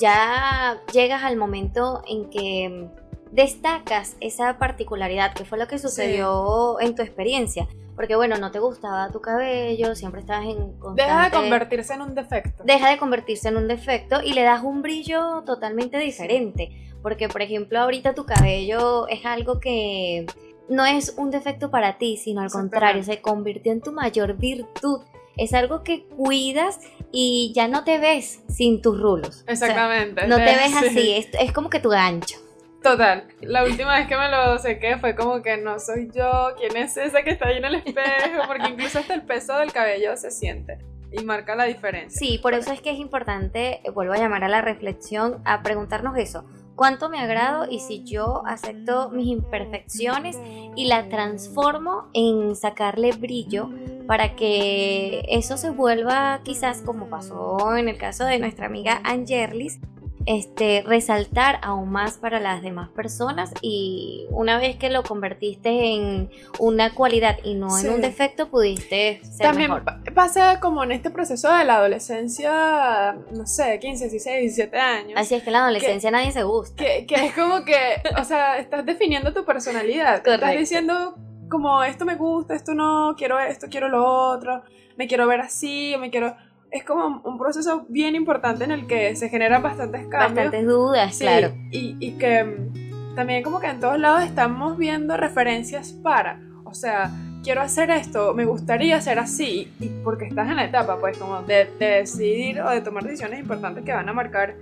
ya 0.00 0.80
llegas 0.92 1.22
al 1.22 1.36
momento 1.36 2.02
en 2.08 2.30
que 2.30 2.88
destacas 3.30 4.16
esa 4.20 4.58
particularidad, 4.58 5.34
que 5.34 5.44
fue 5.44 5.58
lo 5.58 5.66
que 5.66 5.78
sucedió 5.78 6.80
en 6.80 6.94
tu 6.94 7.02
experiencia. 7.02 7.66
Porque 7.94 8.16
bueno, 8.16 8.36
no 8.36 8.50
te 8.50 8.58
gustaba 8.58 9.10
tu 9.10 9.20
cabello, 9.20 9.94
siempre 9.94 10.20
estabas 10.20 10.46
en 10.46 10.78
constante... 10.78 11.02
Deja 11.02 11.24
de 11.24 11.30
convertirse 11.30 11.94
en 11.94 12.00
un 12.00 12.14
defecto. 12.14 12.64
Deja 12.64 12.90
de 12.90 12.98
convertirse 12.98 13.48
en 13.48 13.56
un 13.58 13.68
defecto 13.68 14.22
y 14.22 14.32
le 14.32 14.42
das 14.42 14.62
un 14.62 14.80
brillo 14.80 15.42
totalmente 15.44 15.98
diferente. 15.98 16.70
Porque 17.02 17.28
por 17.28 17.42
ejemplo 17.42 17.80
ahorita 17.80 18.14
tu 18.14 18.24
cabello 18.24 19.08
es 19.08 19.26
algo 19.26 19.60
que 19.60 20.26
no 20.68 20.86
es 20.86 21.14
un 21.18 21.30
defecto 21.30 21.70
para 21.70 21.98
ti, 21.98 22.16
sino 22.16 22.40
al 22.40 22.50
contrario, 22.50 23.02
se 23.02 23.20
convirtió 23.20 23.72
en 23.72 23.82
tu 23.82 23.92
mayor 23.92 24.36
virtud 24.36 25.02
es 25.36 25.54
algo 25.54 25.82
que 25.82 26.04
cuidas 26.04 26.80
y 27.10 27.52
ya 27.54 27.68
no 27.68 27.84
te 27.84 27.98
ves 27.98 28.42
sin 28.48 28.82
tus 28.82 29.00
rulos. 29.00 29.44
Exactamente. 29.46 30.26
no 30.26 30.36
te 30.36 30.44
ves 30.56 30.74
así, 30.76 31.12
es, 31.12 31.28
es, 31.38 31.52
como 31.52 31.70
que 31.70 31.80
tu 31.80 31.90
gancho. 31.90 32.38
Total. 32.82 33.28
La 33.40 33.64
última 33.64 33.96
vez 33.96 34.08
que 34.08 34.16
me 34.16 34.28
lo 34.28 34.58
sequé 34.58 34.96
fue 34.98 35.14
como 35.14 35.40
que 35.40 35.56
no 35.56 35.78
soy 35.78 36.10
yo, 36.12 36.54
¿quién 36.58 36.76
es 36.76 36.96
esa 36.96 37.22
que 37.22 37.30
está 37.30 37.48
ahí 37.48 37.58
en 37.58 37.64
el 37.64 37.76
espejo? 37.76 38.42
Porque 38.48 38.68
incluso 38.68 38.98
hasta 38.98 39.14
el 39.14 39.22
peso 39.22 39.56
del 39.58 39.72
cabello 39.72 40.16
se 40.16 40.30
siente 40.30 40.78
y 41.12 41.22
marca 41.24 41.54
la 41.54 41.64
diferencia. 41.64 42.18
Sí, 42.18 42.38
por 42.38 42.54
eso 42.54 42.72
es 42.72 42.80
que 42.80 42.90
es 42.90 42.98
importante, 42.98 43.80
eh, 43.84 43.90
vuelvo 43.90 44.14
a 44.14 44.16
llamar 44.16 44.44
a 44.44 44.48
la 44.48 44.62
reflexión, 44.62 45.42
a 45.44 45.62
preguntarnos 45.62 46.16
eso. 46.16 46.44
¿Cuánto 46.74 47.10
me 47.10 47.20
agrado 47.20 47.66
y 47.70 47.80
si 47.80 48.02
yo 48.02 48.42
acepto 48.46 49.10
mis 49.10 49.26
imperfecciones 49.26 50.38
y 50.74 50.86
la 50.86 51.08
transformo 51.10 52.08
en 52.14 52.56
sacarle 52.56 53.12
brillo 53.12 53.68
para 54.06 54.34
que 54.36 55.24
eso 55.28 55.56
se 55.56 55.70
vuelva 55.70 56.40
quizás 56.44 56.82
como 56.82 57.06
pasó 57.06 57.76
en 57.76 57.88
el 57.88 57.96
caso 57.96 58.24
de 58.24 58.38
nuestra 58.38 58.66
amiga 58.66 59.00
Angerlis, 59.04 59.80
este, 60.26 60.82
resaltar 60.86 61.58
aún 61.62 61.90
más 61.90 62.18
para 62.18 62.38
las 62.38 62.62
demás 62.62 62.88
personas 62.90 63.52
y 63.60 64.26
una 64.30 64.58
vez 64.58 64.76
que 64.76 64.90
lo 64.90 65.02
convertiste 65.02 65.94
en 65.94 66.30
una 66.58 66.94
cualidad 66.94 67.38
y 67.42 67.54
no 67.54 67.76
en 67.78 67.90
un 67.90 68.00
defecto, 68.00 68.48
pudiste 68.48 69.20
ser 69.24 69.46
También 69.48 69.70
mejor. 69.72 69.84
pasa 70.14 70.60
como 70.60 70.84
en 70.84 70.92
este 70.92 71.10
proceso 71.10 71.52
de 71.52 71.64
la 71.64 71.76
adolescencia, 71.76 73.16
no 73.32 73.46
sé, 73.46 73.78
15, 73.80 74.10
16, 74.10 74.40
17 74.40 74.78
años. 74.78 75.12
Así 75.16 75.34
es 75.34 75.42
que 75.42 75.48
en 75.48 75.54
la 75.54 75.62
adolescencia 75.64 76.10
nadie 76.10 76.32
se 76.32 76.42
gusta. 76.44 76.82
Que, 76.82 77.06
que, 77.06 77.14
es 77.26 77.34
como 77.34 77.64
que, 77.64 77.76
o 78.20 78.24
sea, 78.24 78.58
estás 78.58 78.86
definiendo 78.86 79.32
tu 79.32 79.44
personalidad. 79.44 80.26
Estás 80.26 80.56
diciendo 80.56 81.16
como 81.52 81.82
esto 81.82 82.06
me 82.06 82.14
gusta, 82.14 82.54
esto 82.54 82.72
no, 82.72 83.14
quiero 83.14 83.38
esto, 83.38 83.66
quiero 83.70 83.90
lo 83.90 84.02
otro, 84.06 84.62
me 84.96 85.06
quiero 85.06 85.26
ver 85.26 85.42
así, 85.42 85.94
me 86.00 86.10
quiero... 86.10 86.34
Es 86.70 86.82
como 86.82 87.20
un 87.22 87.36
proceso 87.36 87.84
bien 87.90 88.16
importante 88.16 88.64
en 88.64 88.70
el 88.70 88.86
que 88.86 89.14
se 89.16 89.28
generan 89.28 89.62
bastantes 89.62 90.06
cambios. 90.06 90.46
Bastantes 90.46 90.66
dudas, 90.66 91.18
claro. 91.18 91.52
Y, 91.70 91.98
y 92.00 92.12
que 92.12 92.42
mm, 92.42 93.14
también 93.14 93.42
como 93.42 93.60
que 93.60 93.66
en 93.66 93.80
todos 93.80 93.98
lados 93.98 94.22
estamos 94.24 94.78
viendo 94.78 95.14
referencias 95.18 95.92
para, 95.92 96.40
o 96.64 96.72
sea, 96.72 97.10
quiero 97.44 97.60
hacer 97.60 97.90
esto, 97.90 98.32
me 98.32 98.46
gustaría 98.46 98.96
hacer 98.96 99.18
así, 99.18 99.70
y 99.78 99.88
porque 100.02 100.24
estás 100.24 100.48
en 100.48 100.56
la 100.56 100.64
etapa, 100.64 100.98
pues, 100.98 101.18
como 101.18 101.42
de, 101.42 101.68
decidir 101.78 102.62
o 102.62 102.70
de 102.70 102.80
tomar 102.80 103.04
decisiones 103.04 103.40
importantes 103.40 103.84
que 103.84 103.92
van 103.92 104.08
a 104.08 104.14
marcar 104.14 104.56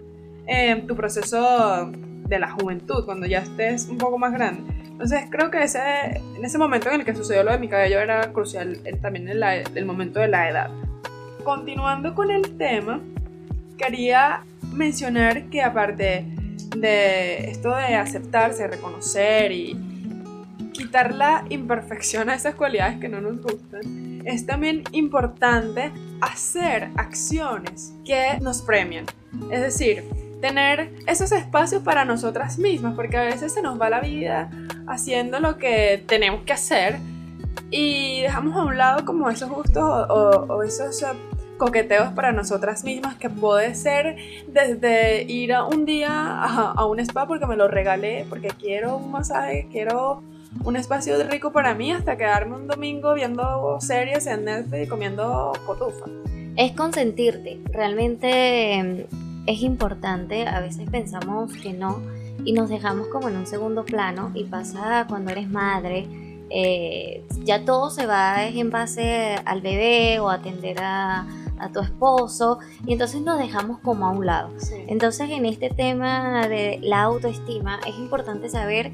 eh, 0.48 0.82
tu 0.88 0.96
proceso 0.96 1.88
de 1.92 2.38
la 2.40 2.50
juventud, 2.50 3.04
cuando 3.04 3.28
ya 3.28 3.38
estés 3.38 3.86
un 3.88 3.98
poco 3.98 4.18
más 4.18 4.32
grande. 4.32 4.79
Entonces 5.02 5.30
creo 5.30 5.50
que 5.50 5.62
ese, 5.62 5.80
en 6.36 6.44
ese 6.44 6.58
momento 6.58 6.90
en 6.90 6.96
el 6.96 7.06
que 7.06 7.14
sucedió 7.14 7.42
lo 7.42 7.52
de 7.52 7.58
mi 7.58 7.68
cabello 7.68 8.00
era 8.00 8.34
crucial 8.34 8.82
eh, 8.84 8.94
también 8.96 9.30
el, 9.30 9.42
el 9.42 9.86
momento 9.86 10.20
de 10.20 10.28
la 10.28 10.50
edad. 10.50 10.70
Continuando 11.42 12.14
con 12.14 12.30
el 12.30 12.58
tema, 12.58 13.00
quería 13.78 14.44
mencionar 14.74 15.44
que 15.44 15.62
aparte 15.62 16.26
de 16.76 17.50
esto 17.50 17.74
de 17.74 17.94
aceptarse, 17.94 18.66
reconocer 18.68 19.52
y 19.52 19.74
quitar 20.74 21.14
la 21.14 21.46
imperfección 21.48 22.28
a 22.28 22.34
esas 22.34 22.54
cualidades 22.54 22.98
que 22.98 23.08
no 23.08 23.22
nos 23.22 23.40
gustan, 23.40 24.20
es 24.26 24.44
también 24.44 24.84
importante 24.92 25.92
hacer 26.20 26.90
acciones 26.96 27.94
que 28.04 28.38
nos 28.42 28.60
premian. 28.60 29.06
Es 29.50 29.62
decir, 29.62 30.04
tener 30.40 30.92
esos 31.06 31.32
espacios 31.32 31.82
para 31.82 32.04
nosotras 32.04 32.58
mismas, 32.58 32.94
porque 32.94 33.16
a 33.16 33.22
veces 33.22 33.52
se 33.52 33.62
nos 33.62 33.80
va 33.80 33.90
la 33.90 34.00
vida 34.00 34.50
haciendo 34.86 35.40
lo 35.40 35.58
que 35.58 36.02
tenemos 36.06 36.42
que 36.42 36.52
hacer 36.52 36.98
y 37.70 38.22
dejamos 38.22 38.56
a 38.56 38.64
un 38.64 38.76
lado 38.76 39.04
como 39.04 39.30
esos 39.30 39.48
gustos 39.48 39.82
o, 39.82 40.62
esos 40.62 41.04
coqueteos 41.56 42.12
para 42.14 42.32
nosotras 42.32 42.84
mismas 42.84 43.16
que 43.16 43.28
puede 43.28 43.74
ser 43.74 44.16
desde 44.48 45.22
ir 45.22 45.52
a 45.52 45.64
un 45.64 45.84
día 45.84 46.42
a, 46.42 46.84
un 46.86 47.00
spa 47.00 47.26
porque 47.26 47.46
me 47.46 47.56
lo 47.56 47.68
regalé, 47.68 48.26
porque 48.28 48.48
quiero 48.48 48.96
un 48.96 49.12
masaje, 49.12 49.68
quiero 49.70 50.22
un 50.64 50.76
espacio 50.76 51.22
rico 51.28 51.52
para 51.52 51.74
mí 51.74 51.92
hasta 51.92 52.16
quedarme 52.16 52.56
un 52.56 52.66
domingo 52.66 53.14
viendo 53.14 53.78
series 53.80 54.26
en 54.26 54.46
Netflix 54.46 54.86
y 54.86 54.88
comiendo 54.88 55.52
cotufa. 55.66 56.06
Es 56.56 56.72
consentirte, 56.72 57.60
realmente 57.72 59.06
es 59.50 59.62
importante, 59.62 60.46
a 60.46 60.60
veces 60.60 60.88
pensamos 60.88 61.52
que 61.54 61.72
no 61.72 62.00
y 62.44 62.52
nos 62.52 62.68
dejamos 62.68 63.08
como 63.08 63.28
en 63.28 63.36
un 63.36 63.46
segundo 63.46 63.84
plano 63.84 64.30
y 64.34 64.44
pasa 64.44 65.06
cuando 65.08 65.32
eres 65.32 65.50
madre, 65.50 66.06
eh, 66.50 67.24
ya 67.44 67.64
todo 67.64 67.90
se 67.90 68.06
va 68.06 68.46
en 68.46 68.70
base 68.70 69.36
al 69.44 69.60
bebé 69.60 70.20
o 70.20 70.30
atender 70.30 70.78
a, 70.80 71.26
tu 71.74 71.80
esposo 71.80 72.58
y 72.86 72.94
entonces 72.94 73.20
nos 73.20 73.38
dejamos 73.38 73.80
como 73.80 74.06
a 74.06 74.10
un 74.12 74.24
lado. 74.24 74.48
Entonces 74.88 75.28
en 75.28 75.44
este 75.44 75.68
tema 75.68 76.48
de 76.48 76.78
la 76.80 77.02
autoestima 77.02 77.78
es 77.86 77.98
importante 77.98 78.48
saber 78.48 78.92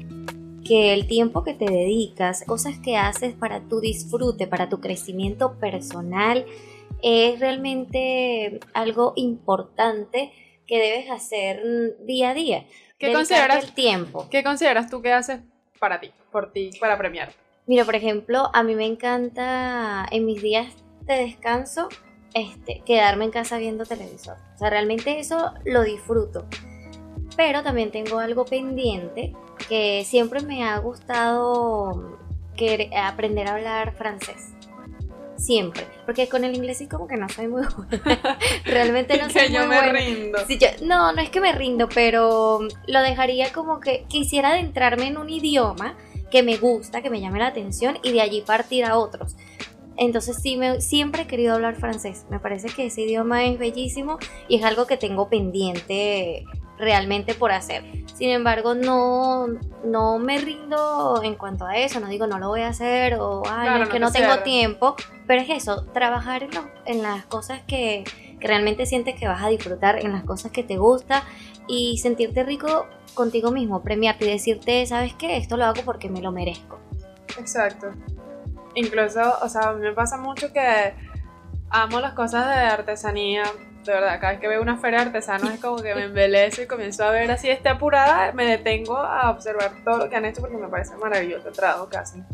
que 0.65 0.93
el 0.93 1.07
tiempo 1.07 1.45
que 1.45 1.53
te 1.53 1.63
dedicas, 1.63 2.43
cosas 2.45 2.77
que 2.79 2.97
haces 2.97 3.33
para 3.35 3.61
tu 3.61 3.79
disfrute, 3.79 4.47
para 4.47 4.67
tu 4.67 4.81
crecimiento 4.81 5.53
personal, 5.53 6.45
es 7.01 7.39
realmente 7.39 8.59
algo 8.73 9.13
importante 9.15 10.33
que 10.67 10.79
debes 10.79 11.09
hacer 11.09 11.61
día 12.05 12.31
a 12.31 12.33
día. 12.33 12.65
¿Qué 12.99 13.13
consideras 13.13 13.63
el 13.63 13.73
tiempo? 13.73 14.27
¿Qué 14.29 14.43
consideras 14.43 14.89
tú 14.89 15.01
que 15.01 15.13
haces 15.13 15.39
para 15.79 15.99
ti, 15.99 16.11
por 16.31 16.51
ti, 16.51 16.71
para 16.79 16.97
premiar? 16.97 17.31
Mira, 17.65 17.85
por 17.85 17.95
ejemplo, 17.95 18.49
a 18.53 18.63
mí 18.63 18.75
me 18.75 18.85
encanta 18.85 20.05
en 20.11 20.25
mis 20.25 20.41
días 20.41 20.73
de 21.01 21.15
descanso 21.15 21.89
este, 22.33 22.81
quedarme 22.85 23.25
en 23.25 23.31
casa 23.31 23.57
viendo 23.57 23.85
televisor. 23.85 24.37
O 24.55 24.57
sea, 24.57 24.69
realmente 24.69 25.19
eso 25.19 25.53
lo 25.65 25.83
disfruto. 25.83 26.45
Pero 27.35 27.63
también 27.63 27.91
tengo 27.91 28.19
algo 28.19 28.45
pendiente 28.45 29.33
que 29.69 30.03
siempre 30.05 30.41
me 30.41 30.63
ha 30.63 30.77
gustado 30.79 32.17
aprender 32.95 33.47
a 33.47 33.53
hablar 33.53 33.93
francés 33.95 34.56
siempre. 35.37 35.87
Porque 36.05 36.27
con 36.27 36.43
el 36.43 36.55
inglés 36.55 36.77
sí 36.79 36.87
como 36.87 37.07
que 37.07 37.15
no 37.17 37.29
soy 37.29 37.47
muy 37.47 37.63
buena. 37.63 38.37
Realmente 38.65 39.17
no 39.17 39.29
soy 39.29 39.47
que 39.47 39.53
yo 39.53 39.65
me 39.67 39.91
rindo. 39.91 40.39
no, 40.83 41.13
no 41.13 41.21
es 41.21 41.29
que 41.29 41.41
me 41.41 41.51
rindo, 41.53 41.87
pero 41.89 42.59
lo 42.87 43.01
dejaría 43.01 43.51
como 43.53 43.79
que 43.79 44.05
quisiera 44.07 44.49
adentrarme 44.49 45.07
en 45.07 45.17
un 45.17 45.29
idioma 45.29 45.95
que 46.31 46.43
me 46.43 46.57
gusta, 46.57 47.01
que 47.01 47.09
me 47.09 47.21
llame 47.21 47.39
la 47.39 47.47
atención 47.47 47.97
y 48.03 48.11
de 48.11 48.21
allí 48.21 48.41
partir 48.41 48.85
a 48.85 48.97
otros. 48.97 49.35
Entonces 49.97 50.37
sí, 50.41 50.57
me, 50.57 50.79
siempre 50.79 51.23
he 51.23 51.27
querido 51.27 51.55
hablar 51.55 51.75
francés. 51.75 52.25
Me 52.29 52.39
parece 52.39 52.69
que 52.69 52.85
ese 52.85 53.01
idioma 53.01 53.45
es 53.45 53.57
bellísimo 53.57 54.19
y 54.47 54.57
es 54.57 54.63
algo 54.63 54.85
que 54.85 54.97
tengo 54.97 55.27
pendiente 55.29 56.45
realmente 56.77 57.33
por 57.33 57.51
hacer. 57.51 57.83
Sin 58.13 58.29
embargo, 58.29 58.73
no, 58.73 59.47
no 59.83 60.19
me 60.19 60.39
rindo 60.39 61.21
en 61.23 61.35
cuanto 61.35 61.65
a 61.65 61.77
eso, 61.77 61.99
no 61.99 62.07
digo 62.07 62.27
no 62.27 62.39
lo 62.39 62.49
voy 62.49 62.61
a 62.61 62.69
hacer 62.69 63.15
o 63.15 63.43
Ay, 63.47 63.83
es 63.83 63.89
que 63.89 63.99
no, 63.99 64.11
tengo 64.11 64.39
tiempo, 64.39 64.95
pero 65.27 65.41
es 65.41 65.49
eso, 65.49 65.85
trabajar 65.93 66.43
en, 66.43 66.49
en 66.85 67.03
las 67.03 67.25
cosas 67.25 67.61
que, 67.67 68.03
que, 68.39 68.47
realmente 68.47 68.85
sientes 68.85 69.15
que 69.15 69.27
vas 69.27 69.43
a 69.43 69.49
disfrutar, 69.49 70.03
en 70.03 70.13
las 70.13 70.23
cosas 70.23 70.51
que 70.51 70.63
te 70.63 70.77
gusta 70.77 71.23
y 71.67 71.97
sentirte 71.97 72.43
rico 72.43 72.87
contigo 73.13 73.51
mismo, 73.51 73.81
premiarte 73.81 74.25
y 74.25 74.31
decirte, 74.31 74.85
¿sabes 74.85 75.13
qué? 75.13 75.37
Esto 75.37 75.57
lo 75.57 75.65
hago 75.65 75.81
porque 75.83 76.09
me 76.09 76.21
lo 76.21 76.31
merezco. 76.31 76.79
Exacto. 77.37 77.91
Incluso, 78.75 79.21
o 79.41 79.49
sea, 79.49 79.69
a 79.69 79.73
mí 79.73 79.81
me 79.81 79.93
pasa 79.93 80.17
mucho 80.17 80.53
que 80.53 80.93
amo 81.69 81.99
las 81.99 82.13
cosas 82.13 82.47
de 82.47 82.55
artesanía, 82.55 83.43
de 83.91 83.99
verdad, 83.99 84.19
cada 84.19 84.33
vez 84.33 84.41
que 84.41 84.47
veo 84.47 84.61
una 84.61 84.77
feria 84.77 84.99
de 84.99 85.05
artesanos 85.07 85.51
es 85.51 85.59
como 85.59 85.77
que 85.77 85.93
me 85.95 86.03
embelezo 86.03 86.61
y 86.61 86.67
comienzo 86.67 87.03
a 87.03 87.11
ver 87.11 87.31
así, 87.31 87.49
esté 87.49 87.69
apurada, 87.69 88.31
me 88.33 88.45
detengo 88.45 88.97
a 88.97 89.31
observar 89.31 89.71
todo 89.83 89.97
lo 89.97 90.09
que 90.09 90.15
han 90.15 90.25
hecho 90.25 90.41
porque 90.41 90.57
me 90.57 90.67
parece 90.67 90.95
maravilloso 90.97 91.49
el 91.49 91.55
trabajo 91.55 91.89
que 91.89 91.97
hacen 91.97 92.25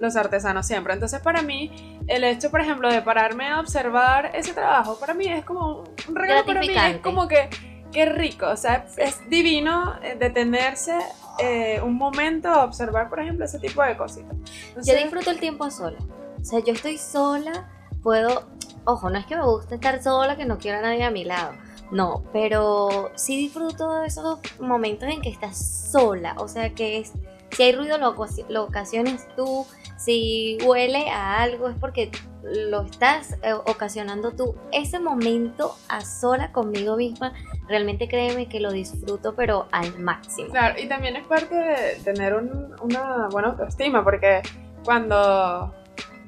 los 0.00 0.16
artesanos 0.16 0.66
siempre. 0.66 0.94
Entonces 0.94 1.20
para 1.20 1.42
mí, 1.42 1.98
el 2.06 2.24
hecho, 2.24 2.50
por 2.50 2.60
ejemplo, 2.60 2.90
de 2.90 3.02
pararme 3.02 3.48
a 3.48 3.60
observar 3.60 4.32
ese 4.34 4.52
trabajo, 4.52 4.98
para 4.98 5.14
mí 5.14 5.26
es 5.26 5.44
como 5.44 5.84
un 6.08 6.14
regalo, 6.14 6.44
para 6.44 6.60
mí 6.60 6.68
es 6.74 6.98
como 6.98 7.28
que, 7.28 7.48
qué 7.92 8.06
rico, 8.06 8.46
o 8.48 8.56
sea, 8.56 8.86
es 8.96 9.28
divino 9.28 9.96
eh, 10.02 10.16
detenerse 10.18 10.98
eh, 11.38 11.80
un 11.82 11.94
momento 11.94 12.48
a 12.48 12.64
observar, 12.64 13.08
por 13.08 13.20
ejemplo, 13.20 13.44
ese 13.44 13.58
tipo 13.58 13.82
de 13.82 13.96
cositas. 13.96 14.36
yo 14.84 14.94
disfruto 14.96 15.30
el 15.30 15.40
tiempo 15.40 15.70
sola, 15.70 15.98
o 16.40 16.44
sea, 16.44 16.60
yo 16.60 16.72
estoy 16.72 16.98
sola, 16.98 17.68
puedo 18.02 18.51
Ojo, 18.84 19.10
no 19.10 19.18
es 19.18 19.26
que 19.26 19.36
me 19.36 19.44
guste 19.44 19.76
estar 19.76 20.02
sola, 20.02 20.36
que 20.36 20.44
no 20.44 20.58
quiero 20.58 20.78
a 20.78 20.82
nadie 20.82 21.04
a 21.04 21.10
mi 21.10 21.24
lado. 21.24 21.52
No, 21.90 22.24
pero 22.32 23.10
sí 23.14 23.36
disfruto 23.36 24.00
de 24.00 24.06
esos 24.06 24.40
momentos 24.58 25.08
en 25.08 25.20
que 25.20 25.28
estás 25.28 25.90
sola. 25.92 26.34
O 26.38 26.48
sea 26.48 26.70
que 26.70 26.98
es, 26.98 27.12
si 27.50 27.62
hay 27.62 27.72
ruido 27.72 27.98
lo, 27.98 28.16
lo 28.48 28.64
ocasiones 28.64 29.28
tú, 29.36 29.66
si 29.98 30.58
huele 30.66 31.10
a 31.10 31.42
algo 31.42 31.68
es 31.68 31.76
porque 31.78 32.10
lo 32.42 32.82
estás 32.82 33.36
eh, 33.42 33.52
ocasionando 33.52 34.32
tú. 34.32 34.56
Ese 34.72 34.98
momento 34.98 35.76
a 35.88 36.00
sola 36.00 36.50
conmigo 36.50 36.96
misma, 36.96 37.34
realmente 37.68 38.08
créeme 38.08 38.48
que 38.48 38.58
lo 38.58 38.72
disfruto, 38.72 39.34
pero 39.34 39.68
al 39.70 39.98
máximo. 39.98 40.50
Claro, 40.50 40.80
y 40.80 40.88
también 40.88 41.16
es 41.16 41.26
parte 41.26 41.54
de 41.54 42.00
tener 42.02 42.34
una 42.34 43.28
buena 43.30 43.48
autoestima, 43.48 44.02
porque 44.02 44.42
cuando 44.84 45.72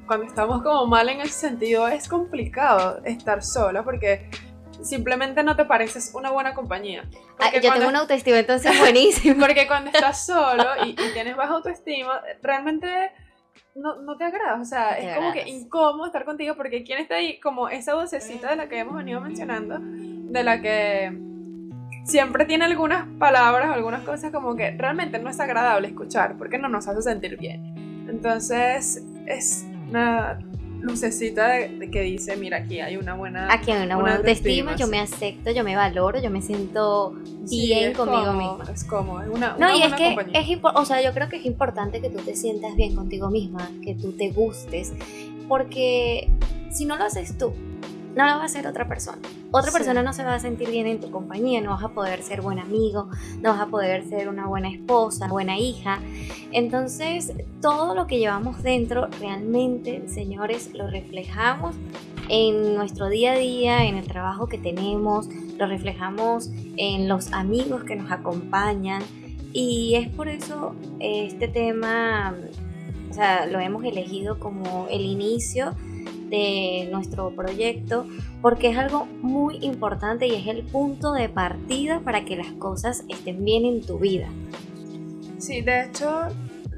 cuando 0.05 0.25
estamos 0.25 0.61
como 0.61 0.85
mal 0.85 1.09
en 1.09 1.21
ese 1.21 1.33
sentido, 1.33 1.87
es 1.87 2.07
complicado 2.07 3.01
estar 3.05 3.43
sola 3.43 3.83
porque 3.83 4.29
simplemente 4.81 5.43
no 5.43 5.55
te 5.55 5.65
pareces 5.65 6.11
una 6.13 6.31
buena 6.31 6.53
compañía. 6.53 7.05
Ah, 7.39 7.51
yo 7.53 7.73
tengo 7.73 7.87
una 7.87 7.99
autoestima 7.99 8.39
entonces 8.39 8.77
buenísima. 8.79 9.45
Porque 9.45 9.67
cuando 9.67 9.91
estás 9.91 10.25
solo 10.25 10.63
y, 10.85 10.95
tienes 11.13 11.35
baja 11.35 11.53
autoestima, 11.53 12.21
realmente 12.41 12.87
no, 13.75 14.01
no 14.01 14.17
te 14.17 14.25
agrada. 14.25 14.61
O 14.61 14.65
sea, 14.65 14.97
es 14.97 15.15
como 15.15 15.33
que 15.33 15.47
incómodo 15.49 16.05
estar 16.05 16.25
contigo 16.25 16.55
porque 16.55 16.83
¿quién 16.83 16.99
está 16.99 17.15
ahí? 17.15 17.39
Como 17.39 17.69
esa 17.69 17.95
vocecita 17.95 18.49
de 18.49 18.55
la 18.55 18.69
que 18.69 18.79
hemos 18.79 18.95
venido 18.95 19.21
mencionando, 19.21 19.77
de 19.79 20.43
la 20.43 20.61
que 20.61 21.17
siempre 22.03 22.45
tiene 22.45 22.65
algunas 22.65 23.07
palabras, 23.17 23.71
algunas 23.71 24.03
cosas 24.03 24.31
como 24.31 24.55
que 24.55 24.71
realmente 24.71 25.19
no 25.19 25.29
es 25.29 25.39
agradable 25.39 25.87
escuchar 25.87 26.37
porque 26.37 26.57
no 26.57 26.69
nos 26.69 26.87
hace 26.87 27.01
sentir 27.01 27.37
bien. 27.37 28.07
Entonces, 28.07 29.03
es 29.25 29.65
una 29.89 30.39
lucecita 30.85 31.47
de, 31.47 31.89
que 31.91 32.01
dice, 32.01 32.37
mira, 32.37 32.57
aquí 32.57 32.79
hay 32.79 32.95
una 32.97 33.15
buena... 33.15 33.51
Aquí 33.51 33.71
hay 33.71 33.85
una, 33.85 33.97
buena 33.97 34.17
autoestima, 34.17 34.75
yo 34.75 34.87
me 34.87 34.99
acepto, 34.99 35.51
yo 35.51 35.63
me 35.63 35.75
valoro, 35.75 36.21
yo 36.21 36.29
me 36.29 36.41
siento 36.41 37.15
bien 37.49 37.93
conmigo 37.93 38.33
misma. 38.33 38.63
Es 38.71 38.83
como, 38.83 39.21
es 39.21 39.27
una, 39.27 39.55
No, 39.57 39.75
y 39.75 39.81
es 39.81 39.93
que 39.93 40.15
es 40.33 40.59
o 40.61 40.85
sea, 40.85 41.01
yo 41.01 41.13
creo 41.13 41.27
que 41.27 41.37
es 41.37 41.45
importante 41.45 42.01
que 42.01 42.09
tú 42.09 42.19
te 42.19 42.35
sientas 42.35 42.75
bien 42.75 42.95
contigo 42.95 43.29
misma, 43.29 43.69
que 43.83 43.95
tú 43.95 44.11
te 44.11 44.29
gustes, 44.29 44.93
porque 45.47 46.29
si 46.71 46.85
no 46.85 46.97
lo 46.97 47.05
haces 47.05 47.37
tú, 47.37 47.53
no 48.15 48.25
lo 48.25 48.37
va 48.37 48.43
a 48.43 48.45
hacer 48.45 48.65
otra 48.65 48.87
persona. 48.87 49.21
Otra 49.51 49.71
persona 49.71 50.01
no 50.01 50.13
se 50.13 50.23
va 50.23 50.35
a 50.35 50.39
sentir 50.39 50.69
bien 50.69 50.87
en 50.87 50.99
tu 50.99 51.11
compañía, 51.11 51.61
no 51.61 51.71
vas 51.71 51.83
a 51.83 51.89
poder 51.89 52.23
ser 52.23 52.41
buen 52.41 52.59
amigo, 52.59 53.09
no 53.41 53.51
vas 53.51 53.61
a 53.61 53.67
poder 53.67 54.07
ser 54.07 54.29
una 54.29 54.47
buena 54.47 54.69
esposa, 54.69 55.27
buena 55.27 55.57
hija. 55.57 55.99
Entonces, 56.51 57.33
todo 57.61 57.93
lo 57.93 58.07
que 58.07 58.17
llevamos 58.17 58.63
dentro, 58.63 59.07
realmente, 59.19 60.07
señores, 60.07 60.71
lo 60.73 60.89
reflejamos 60.89 61.75
en 62.29 62.75
nuestro 62.75 63.09
día 63.09 63.33
a 63.33 63.37
día, 63.37 63.85
en 63.85 63.97
el 63.97 64.07
trabajo 64.07 64.47
que 64.47 64.57
tenemos, 64.57 65.27
lo 65.57 65.67
reflejamos 65.67 66.49
en 66.77 67.07
los 67.07 67.33
amigos 67.33 67.83
que 67.83 67.95
nos 67.95 68.11
acompañan. 68.11 69.03
Y 69.51 69.95
es 69.95 70.09
por 70.09 70.27
eso 70.27 70.75
este 70.99 71.47
tema, 71.47 72.33
o 73.09 73.13
sea, 73.13 73.45
lo 73.45 73.59
hemos 73.59 73.83
elegido 73.83 74.39
como 74.39 74.87
el 74.89 75.01
inicio 75.01 75.73
de 76.29 76.87
nuestro 76.91 77.31
proyecto 77.31 78.05
porque 78.41 78.69
es 78.69 78.77
algo 78.77 79.07
muy 79.21 79.57
importante 79.61 80.27
y 80.27 80.35
es 80.35 80.47
el 80.47 80.63
punto 80.63 81.13
de 81.13 81.29
partida 81.29 81.99
para 81.99 82.25
que 82.25 82.35
las 82.35 82.51
cosas 82.53 83.03
estén 83.09 83.43
bien 83.43 83.65
en 83.65 83.81
tu 83.81 83.99
vida. 83.99 84.27
Sí, 85.37 85.61
de 85.61 85.83
hecho, 85.83 86.27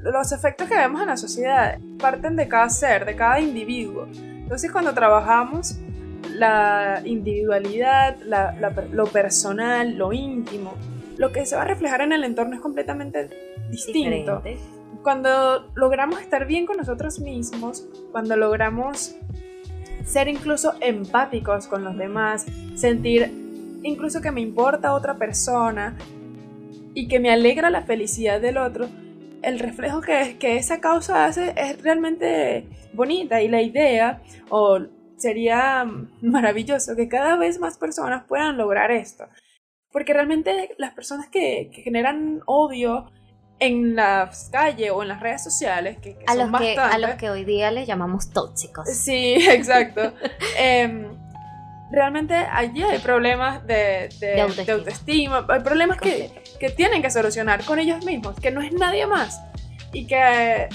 los 0.02 0.32
efectos 0.32 0.68
que 0.68 0.76
vemos 0.76 1.00
en 1.00 1.08
la 1.08 1.16
sociedad 1.16 1.78
parten 1.98 2.36
de 2.36 2.48
cada 2.48 2.68
ser, 2.68 3.04
de 3.04 3.16
cada 3.16 3.40
individuo. 3.40 4.06
Entonces 4.14 4.70
cuando 4.70 4.94
trabajamos 4.94 5.76
la 6.34 7.02
individualidad, 7.04 8.16
lo 8.92 9.06
personal, 9.06 9.96
lo 9.96 10.12
íntimo, 10.12 10.74
lo 11.16 11.32
que 11.32 11.44
se 11.46 11.56
va 11.56 11.62
a 11.62 11.64
reflejar 11.64 12.00
en 12.00 12.12
el 12.12 12.24
entorno 12.24 12.54
es 12.54 12.60
completamente 12.60 13.28
distinto. 13.70 14.42
Cuando 15.02 15.70
logramos 15.74 16.20
estar 16.20 16.46
bien 16.46 16.66
con 16.66 16.76
nosotros 16.76 17.20
mismos, 17.20 17.86
cuando 18.12 18.36
logramos 18.36 19.16
ser 20.04 20.28
incluso 20.28 20.74
empáticos 20.80 21.66
con 21.66 21.84
los 21.84 21.96
demás, 21.96 22.46
sentir 22.74 23.30
incluso 23.82 24.20
que 24.20 24.30
me 24.30 24.40
importa 24.40 24.94
otra 24.94 25.14
persona 25.14 25.96
y 26.94 27.08
que 27.08 27.20
me 27.20 27.30
alegra 27.30 27.70
la 27.70 27.82
felicidad 27.82 28.40
del 28.40 28.58
otro, 28.58 28.88
el 29.42 29.58
reflejo 29.58 30.00
que, 30.00 30.36
que 30.38 30.56
esa 30.56 30.80
causa 30.80 31.26
hace 31.26 31.54
es 31.56 31.80
realmente 31.82 32.66
bonita 32.92 33.40
y 33.40 33.48
la 33.48 33.62
idea 33.62 34.22
o 34.50 34.80
sería 35.18 35.86
maravilloso 36.22 36.96
que 36.96 37.08
cada 37.08 37.36
vez 37.36 37.58
más 37.58 37.76
personas 37.76 38.24
puedan 38.24 38.56
lograr 38.56 38.90
esto. 38.90 39.24
Porque 39.90 40.12
realmente 40.12 40.74
las 40.78 40.92
personas 40.94 41.28
que, 41.28 41.70
generan 41.72 42.40
odio 42.46 43.10
en 43.60 43.96
las 43.96 44.50
calles 44.50 44.90
o 44.92 45.02
en 45.02 45.08
las 45.08 45.20
redes 45.20 45.42
sociales, 45.42 45.98
que, 45.98 46.16
a, 46.26 46.34
los 46.34 46.50
que 46.60 46.78
a 46.78 46.98
los 46.98 47.10
que 47.12 47.30
hoy 47.30 47.44
día 47.44 47.70
les 47.70 47.86
llamamos 47.86 48.30
tóxicos. 48.30 48.88
Sí, 48.88 49.34
exacto. 49.50 50.12
Em, 50.56 51.08
realmente 51.90 52.34
allí 52.34 52.82
hay 52.82 52.98
problemas 52.98 53.66
de, 53.66 54.08
autoestima. 54.68 55.46
hay 55.48 55.60
problemas 55.60 55.98
que, 56.00 56.30
tienen 56.76 57.02
que 57.02 57.10
solucionar 57.10 57.64
con 57.64 57.78
ellos 57.78 58.04
mismos, 58.04 58.38
que 58.40 58.50
no 58.50 58.60
es 58.60 58.72
nadie 58.72 59.06
más. 59.06 59.40
Y 59.92 60.06
que 60.06 60.68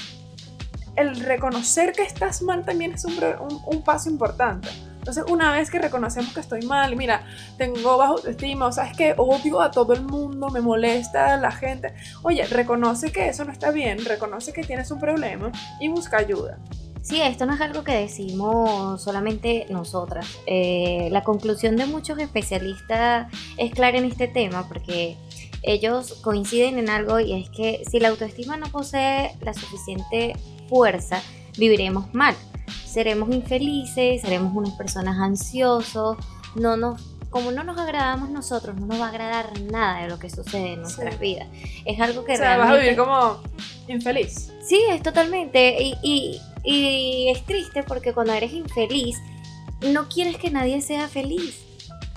el 0.95 1.19
reconocer 1.21 1.93
que 1.93 2.03
estás 2.03 2.41
mal 2.41 2.65
también 2.65 2.93
es 2.93 3.05
un, 3.05 3.13
un, 3.65 3.83
paso 3.83 4.09
importante. 4.09 4.67
Entonces, 5.03 5.25
una 5.27 5.51
vez 5.51 5.69
que 5.69 5.79
reconocemos 5.79 6.33
que 6.33 6.39
estoy 6.39 6.61
mal, 6.61 6.95
mira, 6.95 7.25
tengo 7.57 7.97
bajo 7.97 8.13
autoestima, 8.13 8.67
o 8.67 8.71
sea, 8.71 8.85
es 8.85 8.95
que 8.95 9.13
odio 9.17 9.59
a 9.59 9.69
todo 9.69 9.91
el 9.91 10.01
mundo, 10.01 10.47
me 10.49 10.61
molesta 10.61 11.33
a 11.33 11.37
la 11.37 11.51
gente. 11.51 11.93
Oye, 12.21 12.45
reconoce 12.45 13.11
que 13.11 13.27
eso 13.27 13.43
no 13.43 13.51
está 13.51 13.71
bien, 13.71 14.05
reconoce 14.05 14.53
que 14.53 14.63
tienes 14.63 14.91
un 14.91 15.01
problema 15.01 15.51
y 15.81 15.89
busca 15.89 16.19
ayuda. 16.19 16.57
Sí, 17.01 17.21
esto 17.21 17.45
no 17.45 17.53
es 17.53 17.59
algo 17.59 17.83
que 17.83 17.91
decimos 17.91 19.03
solamente 19.03 19.65
nosotras. 19.69 20.25
Eh, 20.45 21.09
la 21.11 21.21
conclusión 21.21 21.75
de 21.75 21.85
muchos 21.85 22.17
especialistas 22.19 23.27
es 23.57 23.73
clara 23.73 23.97
en 23.97 24.05
este 24.05 24.29
tema 24.29 24.69
porque 24.69 25.17
ellos 25.63 26.13
coinciden 26.21 26.77
en 26.77 26.89
algo 26.89 27.19
y 27.19 27.33
es 27.33 27.49
que 27.49 27.83
si 27.91 27.99
la 27.99 28.07
autoestima 28.07 28.55
no 28.55 28.67
posee 28.67 29.35
la 29.41 29.53
suficiente 29.53 30.33
fuerza, 30.69 31.21
viviremos 31.57 32.13
mal. 32.13 32.35
Seremos 32.85 33.33
infelices, 33.33 34.21
seremos 34.21 34.55
unas 34.55 34.73
personas 34.73 35.17
ansiosos, 35.17 36.17
no 36.55 36.77
nos 36.77 37.01
como 37.29 37.51
no 37.51 37.63
nos 37.63 37.79
agradamos 37.79 38.29
nosotros, 38.29 38.79
no 38.79 38.85
nos 38.85 39.01
va 39.01 39.07
a 39.07 39.09
agradar 39.09 39.59
nada 39.59 40.03
de 40.03 40.07
lo 40.07 40.19
que 40.19 40.29
sucede 40.29 40.73
en 40.73 40.81
nuestras 40.81 41.19
vidas. 41.19 41.47
Es 41.83 41.99
algo 41.99 42.23
que 42.23 42.33
o 42.33 42.37
sea, 42.37 42.57
vas 42.57 42.69
a 42.69 42.75
vivir 42.75 42.95
como 42.95 43.41
infeliz. 43.87 44.53
Sí, 44.63 44.79
es 44.91 45.01
totalmente. 45.01 45.77
y, 45.81 46.39
y 46.63 47.29
es 47.29 47.43
triste 47.45 47.83
porque 47.83 48.13
cuando 48.13 48.33
eres 48.33 48.53
infeliz, 48.53 49.17
no 49.81 50.07
quieres 50.07 50.37
que 50.37 50.49
nadie 50.49 50.81
sea 50.81 51.07
feliz. 51.07 51.59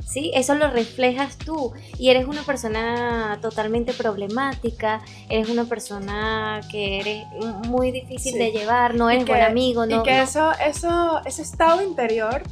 ¿Sí? 0.06 0.30
Eso 0.34 0.54
lo 0.54 0.70
reflejas 0.70 1.36
tú 1.36 1.72
y 1.98 2.10
eres 2.10 2.26
una 2.26 2.42
persona 2.42 3.38
totalmente 3.42 3.92
problemática, 3.92 5.02
eres 5.28 5.48
una 5.48 5.64
persona 5.64 6.60
que 6.70 7.00
eres 7.00 7.26
muy 7.68 7.90
difícil 7.90 8.38
de 8.38 8.52
llevar, 8.52 8.94
no 8.94 9.10
eres 9.10 9.26
buen 9.26 9.42
amigo, 9.42 9.84
no. 9.84 10.00
Y 10.00 10.02
que 10.04 10.22
Eso, 10.22 10.52
eso, 10.64 11.20
ese 11.24 11.42
estado 11.42 11.82
interior 11.82 12.42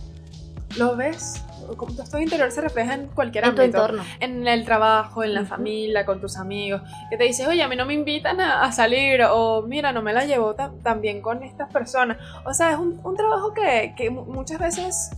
lo 0.76 0.96
ves 0.96 1.44
como 1.76 1.94
tu 1.94 2.02
estado 2.02 2.22
interior 2.22 2.50
se 2.50 2.60
refleja 2.60 2.94
en 2.94 3.06
cualquier 3.08 3.44
en 3.44 3.54
Tu 3.54 3.62
entorno. 3.62 4.02
En 4.20 4.46
el 4.46 4.64
trabajo, 4.64 5.24
en 5.24 5.34
la 5.34 5.44
familia, 5.44 6.04
con 6.04 6.20
tus 6.20 6.36
amigos. 6.36 6.82
Que 7.10 7.16
te 7.16 7.24
dices, 7.24 7.46
oye, 7.46 7.62
a 7.62 7.68
mí 7.68 7.76
no 7.76 7.86
me 7.86 7.94
invitan 7.94 8.40
a, 8.40 8.70
salir. 8.72 9.22
O 9.30 9.62
mira, 9.62 9.92
no 9.92 10.02
me 10.02 10.12
la 10.12 10.24
llevo 10.24 10.54
tan, 10.54 11.00
bien 11.00 11.22
con 11.22 11.42
estas 11.42 11.72
personas. 11.72 12.18
O 12.44 12.52
sea, 12.52 12.72
es 12.72 12.78
un, 12.78 13.16
trabajo 13.16 13.54
que, 13.54 13.94
que 13.96 14.10
muchas 14.10 14.58
veces 14.58 15.10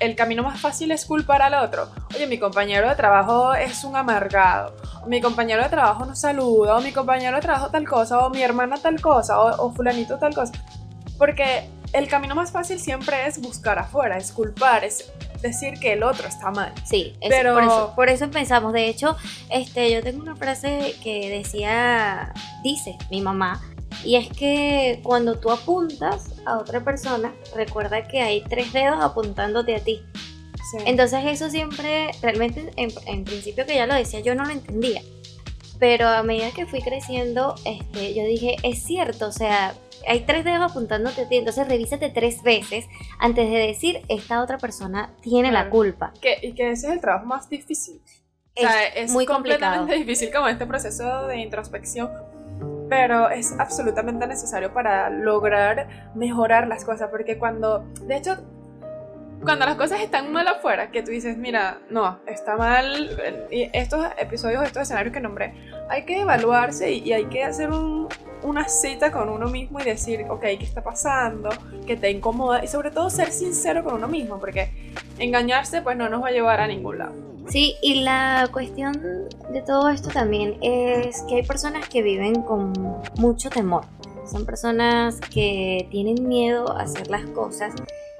el 0.00 0.16
camino 0.16 0.42
más 0.42 0.60
fácil 0.60 0.90
es 0.90 1.04
culpar 1.04 1.42
al 1.42 1.54
otro. 1.54 1.88
Oye, 2.14 2.26
mi 2.26 2.38
compañero 2.38 2.88
de 2.88 2.96
trabajo 2.96 3.54
es 3.54 3.84
un 3.84 3.96
amargado, 3.96 4.74
o 5.02 5.06
mi 5.06 5.20
compañero 5.20 5.62
de 5.62 5.68
trabajo 5.68 6.04
no 6.04 6.16
saluda, 6.16 6.76
o 6.76 6.80
mi 6.80 6.92
compañero 6.92 7.36
de 7.36 7.42
trabajo 7.42 7.70
tal 7.70 7.86
cosa, 7.86 8.18
o 8.18 8.30
mi 8.30 8.42
hermana 8.42 8.76
tal 8.78 9.00
cosa, 9.00 9.40
o, 9.40 9.66
o 9.66 9.72
fulanito 9.72 10.18
tal 10.18 10.34
cosa. 10.34 10.52
Porque 11.18 11.68
el 11.92 12.08
camino 12.08 12.34
más 12.34 12.50
fácil 12.50 12.80
siempre 12.80 13.26
es 13.26 13.40
buscar 13.40 13.78
afuera, 13.78 14.16
es 14.16 14.32
culpar, 14.32 14.84
es 14.84 15.10
decir 15.42 15.78
que 15.78 15.92
el 15.92 16.02
otro 16.02 16.28
está 16.28 16.50
mal. 16.50 16.72
Sí, 16.84 17.14
pero 17.28 17.54
por 17.54 17.62
eso, 17.62 17.92
por 17.96 18.08
eso 18.08 18.24
empezamos. 18.24 18.72
De 18.72 18.88
hecho, 18.88 19.16
este, 19.50 19.92
yo 19.92 20.02
tengo 20.02 20.22
una 20.22 20.36
frase 20.36 20.94
que 21.02 21.30
decía, 21.30 22.32
dice 22.62 22.96
mi 23.10 23.20
mamá, 23.20 23.60
y 24.04 24.16
es 24.16 24.28
que 24.28 25.00
cuando 25.02 25.38
tú 25.38 25.50
apuntas 25.50 26.34
a 26.46 26.58
otra 26.58 26.84
persona, 26.84 27.34
recuerda 27.54 28.06
que 28.08 28.20
hay 28.20 28.42
tres 28.42 28.72
dedos 28.72 28.98
apuntándote 29.02 29.76
a 29.76 29.80
ti. 29.80 30.02
Entonces 30.86 31.20
eso 31.24 31.50
siempre, 31.50 32.10
realmente 32.22 32.70
en, 32.76 32.90
en, 33.06 33.24
principio 33.24 33.66
que 33.66 33.74
ya 33.74 33.86
lo 33.86 33.94
decía, 33.94 34.20
yo 34.20 34.34
no 34.34 34.44
lo 34.44 34.50
entendía. 34.50 35.02
Pero 35.78 36.08
a 36.08 36.22
medida 36.22 36.50
que 36.52 36.66
fui 36.66 36.80
creciendo, 36.80 37.54
este, 37.64 38.14
yo 38.14 38.24
dije, 38.24 38.56
es 38.62 38.84
cierto, 38.84 39.26
o 39.26 39.32
sea, 39.32 39.74
hay 40.06 40.20
tres 40.20 40.44
dedos 40.44 40.70
apuntándote 40.70 41.22
a 41.22 41.28
ti, 41.28 41.36
entonces 41.36 41.66
revísate 41.66 42.10
tres 42.10 42.42
veces 42.42 42.86
antes 43.18 43.50
de 43.50 43.58
decir 43.58 44.02
esta 44.08 44.42
otra 44.42 44.58
persona 44.58 45.14
tiene 45.22 45.50
la 45.50 45.70
culpa. 45.70 46.12
Que, 46.20 46.38
y 46.42 46.52
que 46.52 46.70
ese 46.70 46.88
es 46.88 46.92
el 46.92 47.00
trabajo 47.00 47.26
más 47.26 47.48
difícil. 47.48 48.00
Es, 48.54 48.66
o 48.66 48.68
sea, 48.68 48.86
es 48.86 49.10
muy 49.10 49.26
completamente 49.26 49.94
difícil 49.94 50.30
como 50.32 50.48
este 50.48 50.66
proceso 50.66 51.26
de 51.26 51.38
introspección, 51.38 52.10
pero 52.90 53.30
es 53.30 53.54
absolutamente 53.58 54.26
necesario 54.26 54.74
para 54.74 55.08
lograr 55.08 56.10
mejorar 56.16 56.66
las 56.66 56.84
cosas, 56.84 57.08
porque 57.08 57.38
cuando, 57.38 57.84
de 58.02 58.16
hecho, 58.16 58.36
cuando 59.44 59.64
las 59.64 59.76
cosas 59.76 60.00
están 60.00 60.32
mal 60.32 60.48
afuera, 60.48 60.90
que 60.90 61.04
tú 61.04 61.12
dices, 61.12 61.38
mira, 61.38 61.78
no, 61.88 62.18
está 62.26 62.56
mal, 62.56 63.46
y 63.48 63.70
estos 63.72 64.04
episodios, 64.18 64.64
estos 64.64 64.82
escenarios 64.82 65.14
que 65.14 65.20
nombré, 65.20 65.54
hay 65.88 66.04
que 66.04 66.20
evaluarse 66.20 66.90
y, 66.90 67.12
hay 67.12 67.26
que 67.26 67.44
hacer 67.44 67.70
una 68.42 68.68
cita 68.68 69.12
con 69.12 69.28
uno 69.28 69.46
mismo 69.46 69.78
y 69.78 69.84
decir, 69.84 70.26
ok, 70.28 70.40
¿qué 70.40 70.64
está 70.64 70.82
pasando? 70.82 71.48
¿Qué 71.86 71.96
te 71.96 72.10
incomoda? 72.10 72.64
Y 72.64 72.66
sobre 72.66 72.90
todo 72.90 73.08
ser 73.08 73.30
sincero 73.30 73.84
con 73.84 73.94
uno 73.94 74.08
mismo, 74.08 74.40
porque 74.40 74.92
engañarse 75.20 75.80
pues 75.80 75.96
no 75.96 76.08
nos 76.08 76.24
va 76.24 76.28
a 76.28 76.32
llevar 76.32 76.60
a 76.60 76.66
ningún 76.66 76.98
lado. 76.98 77.12
Sí, 77.50 77.74
y 77.82 78.02
la 78.02 78.48
cuestión 78.52 79.28
de 79.52 79.62
todo 79.62 79.88
esto 79.88 80.08
también 80.08 80.56
es 80.60 81.22
que 81.22 81.34
hay 81.34 81.42
personas 81.42 81.88
que 81.88 82.00
viven 82.00 82.42
con 82.42 82.72
mucho 83.16 83.50
temor. 83.50 83.82
Son 84.30 84.46
personas 84.46 85.18
que 85.34 85.88
tienen 85.90 86.28
miedo 86.28 86.70
a 86.70 86.82
hacer 86.82 87.10
las 87.10 87.26
cosas 87.30 87.74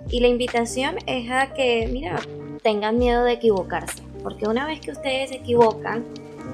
y 0.08 0.18
la 0.18 0.26
invitación 0.26 0.96
es 1.06 1.30
a 1.30 1.54
que, 1.54 1.88
mira, 1.92 2.18
tengan 2.64 2.98
miedo 2.98 3.22
de 3.22 3.34
equivocarse, 3.34 4.02
porque 4.24 4.48
una 4.48 4.66
vez 4.66 4.80
que 4.80 4.90
ustedes 4.90 5.30
se 5.30 5.36
equivocan, 5.36 6.04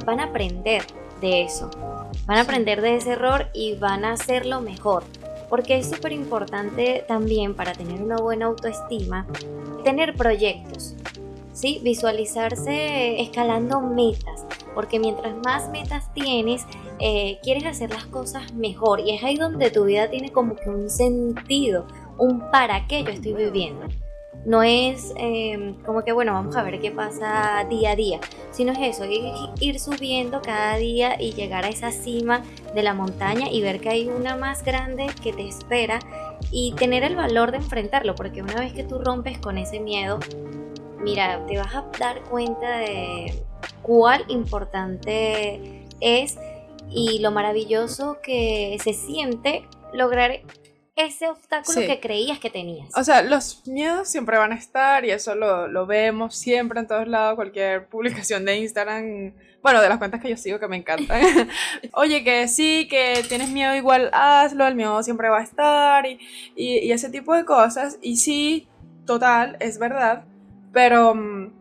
van 0.04 0.20
a 0.20 0.24
aprender 0.24 0.82
de 1.22 1.44
eso, 1.44 1.70
van 2.26 2.36
a 2.36 2.42
aprender 2.42 2.82
de 2.82 2.96
ese 2.96 3.12
error 3.12 3.46
y 3.54 3.76
van 3.76 4.04
a 4.04 4.12
hacerlo 4.12 4.60
mejor. 4.60 5.02
Porque 5.48 5.78
es 5.78 5.88
súper 5.88 6.12
importante 6.12 7.04
también 7.08 7.54
para 7.54 7.72
tener 7.72 8.02
una 8.02 8.16
buena 8.16 8.46
autoestima, 8.46 9.26
tener 9.84 10.14
proyectos, 10.14 10.96
¿sí? 11.56 11.80
visualizarse 11.82 13.20
escalando 13.20 13.80
metas, 13.80 14.44
porque 14.74 15.00
mientras 15.00 15.34
más 15.42 15.70
metas 15.70 16.12
tienes, 16.12 16.66
eh, 17.00 17.38
quieres 17.42 17.64
hacer 17.64 17.90
las 17.90 18.04
cosas 18.06 18.52
mejor 18.52 19.00
y 19.00 19.16
es 19.16 19.24
ahí 19.24 19.36
donde 19.36 19.70
tu 19.70 19.84
vida 19.84 20.10
tiene 20.10 20.30
como 20.30 20.54
que 20.54 20.68
un 20.68 20.90
sentido, 20.90 21.86
un 22.18 22.50
para 22.50 22.86
qué 22.86 23.02
yo 23.02 23.10
estoy 23.10 23.32
viviendo. 23.32 23.86
No 24.44 24.62
es 24.62 25.12
em, 25.16 25.74
como 25.82 26.04
que, 26.04 26.12
bueno, 26.12 26.34
vamos 26.34 26.54
a 26.56 26.62
ver 26.62 26.78
qué 26.78 26.92
pasa 26.92 27.66
día 27.68 27.92
a 27.92 27.96
día, 27.96 28.20
sino 28.52 28.72
es 28.72 28.78
eso, 28.96 29.04
ir 29.58 29.80
subiendo 29.80 30.40
cada 30.42 30.76
día 30.76 31.20
y 31.20 31.32
llegar 31.32 31.64
a 31.64 31.68
esa 31.68 31.90
cima 31.90 32.42
de 32.74 32.82
la 32.82 32.94
montaña 32.94 33.50
y 33.50 33.62
ver 33.62 33.80
que 33.80 33.88
hay 33.88 34.08
una 34.08 34.36
más 34.36 34.62
grande 34.62 35.06
que 35.22 35.32
te 35.32 35.48
espera 35.48 35.98
y 36.52 36.74
tener 36.74 37.02
el 37.02 37.16
valor 37.16 37.50
de 37.50 37.56
enfrentarlo, 37.56 38.14
porque 38.14 38.42
una 38.42 38.60
vez 38.60 38.72
que 38.72 38.84
tú 38.84 38.98
rompes 38.98 39.38
con 39.38 39.58
ese 39.58 39.80
miedo, 39.80 40.20
mira, 41.00 41.44
te 41.46 41.56
vas 41.58 41.74
a 41.74 41.84
dar 41.98 42.22
cuenta 42.24 42.78
de 42.78 43.42
cuál 43.82 44.24
importante 44.28 45.84
es 46.00 46.38
y 46.90 47.18
lo 47.20 47.30
maravilloso 47.30 48.18
que 48.22 48.78
se 48.82 48.92
siente 48.92 49.64
lograr 49.92 50.40
ese 50.96 51.28
obstáculo 51.28 51.80
que 51.80 52.00
creías 52.00 52.38
que 52.38 52.48
tenías. 52.48 52.90
O 52.96 53.04
sea, 53.04 53.22
los 53.22 53.66
miedos 53.66 54.08
siempre 54.08 54.38
van 54.38 54.52
a 54.52 54.54
estar 54.56 55.04
y 55.04 55.10
eso 55.10 55.34
lo, 55.34 55.68
lo, 55.68 55.86
vemos 55.86 56.36
siempre 56.36 56.80
en 56.80 56.86
todos 56.86 57.06
lados, 57.06 57.36
cualquier 57.36 57.86
publicación 57.90 58.46
de 58.46 58.56
Instagram, 58.56 59.34
bueno, 59.62 59.82
de 59.82 59.88
las 59.90 59.98
cuentas 59.98 60.22
que 60.22 60.30
yo 60.30 60.36
sigo 60.38 60.58
que 60.58 60.68
me 60.68 60.76
encantan. 60.76 61.20
Oye, 61.92 62.24
que 62.24 62.48
sí, 62.48 62.88
que 62.88 63.22
tienes 63.28 63.50
miedo 63.50 63.74
igual, 63.74 64.08
hazlo, 64.12 64.66
el 64.66 64.74
miedo 64.74 65.02
siempre 65.02 65.28
va 65.28 65.40
a 65.40 65.42
estar 65.42 66.06
y, 66.06 66.18
y, 66.54 66.78
y 66.78 66.92
ese 66.92 67.10
tipo 67.10 67.34
de 67.34 67.44
cosas. 67.44 67.98
Y 68.00 68.16
sí, 68.16 68.66
total, 69.04 69.58
es 69.60 69.78
verdad, 69.78 70.24
pero 70.76 71.14
mm, 71.14 71.52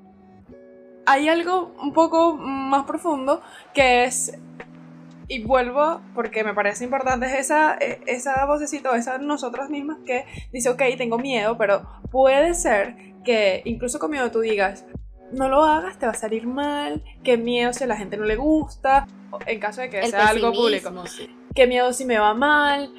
hay 1.05 1.29
algo 1.29 1.73
un 1.81 1.93
poco 1.93 2.35
más 2.35 2.83
profundo 2.83 3.41
que 3.73 4.03
es 4.03 4.37
y 5.29 5.41
vuelvo 5.41 6.01
porque 6.13 6.43
me 6.43 6.53
parece 6.53 6.83
importante, 6.83 7.27
es 7.27 7.33
esa, 7.35 7.77
e, 7.79 8.01
esa 8.07 8.45
vocecita, 8.45 8.93
esa 8.97 9.17
nosotras 9.17 9.69
mismas 9.69 9.99
que 10.05 10.25
dice, 10.51 10.67
ok, 10.67 10.81
tengo 10.97 11.17
miedo, 11.17 11.57
pero 11.57 11.87
puede 12.11 12.55
ser 12.55 12.97
que 13.23 13.61
incluso 13.63 13.99
con 13.99 14.11
miedo 14.11 14.29
tú 14.31 14.41
digas, 14.41 14.83
no 15.31 15.47
lo 15.47 15.63
hagas, 15.63 15.97
te 15.97 16.07
va 16.07 16.11
a 16.11 16.15
salir 16.15 16.45
mal, 16.45 17.01
qué 17.23 17.37
miedo 17.37 17.71
si 17.71 17.85
a 17.85 17.87
la 17.87 17.95
gente 17.95 18.17
no 18.17 18.25
le 18.25 18.35
gusta, 18.35 19.07
en 19.45 19.61
caso 19.61 19.79
de 19.79 19.89
que 19.89 20.05
sea 20.07 20.27
algo 20.27 20.51
público, 20.51 20.91
qué 21.55 21.67
miedo 21.67 21.93
si 21.93 22.03
me 22.03 22.19
va 22.19 22.33
mal, 22.33 22.93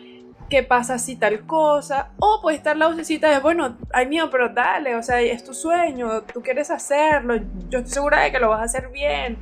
qué 0.49 0.63
pasa 0.63 0.99
si 0.99 1.17
tal 1.17 1.47
cosa, 1.47 2.11
o 2.19 2.41
puede 2.43 2.57
estar 2.57 2.77
la 2.77 2.89
vocecita 2.89 3.31
de, 3.31 3.41
bueno, 3.41 3.77
hay 3.93 4.07
miedo, 4.07 4.31
pero 4.31 4.49
dale, 4.49 4.95
o 4.95 5.03
sea, 5.03 5.21
es 5.21 5.45
tu 5.45 5.55
sueño, 5.55 6.23
tú 6.23 6.43
quieres 6.43 6.71
hacerlo, 6.71 7.37
yo 7.69 7.79
estoy 7.79 7.93
segura 7.93 8.21
de 8.21 8.33
que 8.33 8.39
lo 8.39 8.49
vas 8.49 8.61
a 8.61 8.65
hacer 8.65 8.89
bien 8.89 9.39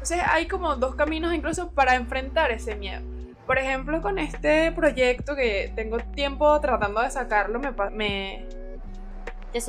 entonces 0.00 0.22
hay 0.26 0.48
como 0.48 0.76
dos 0.76 0.94
caminos 0.94 1.34
incluso 1.34 1.72
para 1.72 1.94
enfrentar 1.94 2.50
ese 2.50 2.74
miedo. 2.74 3.02
Por 3.46 3.58
ejemplo, 3.58 4.00
con 4.00 4.18
este 4.18 4.72
proyecto 4.72 5.36
que 5.36 5.70
tengo 5.76 5.98
tiempo 5.98 6.58
tratando 6.58 7.02
de 7.02 7.10
sacarlo, 7.10 7.60
me... 7.60 7.70
me 7.92 8.46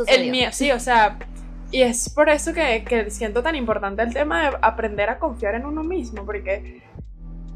el 0.08 0.32
miedo, 0.32 0.54
sí, 0.54 0.71
o 0.71 0.80
sea, 0.80 1.17
y 1.69 1.82
es 1.82 2.10
por 2.13 2.30
eso 2.30 2.54
que, 2.54 2.86
que, 2.86 3.10
siento 3.10 3.43
tan 3.43 3.56
importante 3.56 4.04
el 4.04 4.13
tema 4.13 4.52
de 4.52 4.58
aprender 4.62 5.10
a 5.10 5.19
confiar 5.19 5.56
en 5.56 5.65
uno 5.65 5.84
mismo, 5.84 6.26
porque 6.26 6.82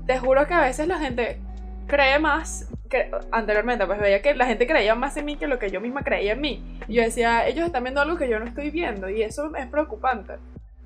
te 0.06 0.20
juro 0.20 0.46
que 0.48 0.54
a 0.54 0.62
veces 0.62 0.88
la 0.88 1.00
gente 1.00 1.40
cree 1.88 2.20
más, 2.20 2.70
que 2.90 3.12
anteriormente 3.32 3.86
pues 3.86 4.00
veía 4.00 4.22
que 4.22 4.36
la 4.36 4.46
gente 4.46 4.68
creía 4.68 4.96
más 4.96 5.18
en 5.18 5.26
mí 5.26 5.38
que 5.38 5.48
lo 5.48 5.60
que 5.60 5.70
yo 5.70 5.82
misma 5.82 6.04
creía 6.04 6.34
en 6.34 6.42
mí. 6.42 6.80
Y 6.88 6.96
yo 6.96 7.02
decía, 7.02 7.48
ellos 7.48 7.66
están 7.66 7.84
viendo 7.84 8.02
algo 8.02 8.18
que 8.18 8.30
yo 8.30 8.40
no 8.40 8.46
estoy 8.46 8.70
viendo 8.70 9.10
y 9.10 9.22
eso 9.22 9.56
es 9.56 9.68
preocupante. 9.68 10.34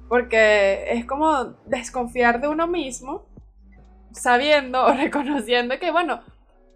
Porque 0.08 0.86
es 0.92 1.06
como 1.06 1.56
desconfiar 1.66 2.42
de 2.42 2.48
uno 2.48 2.68
mismo, 2.68 3.28
sabiendo 4.12 4.86
o 4.86 4.94
reconociendo 4.94 5.78
que, 5.80 5.92
bueno, 5.92 6.22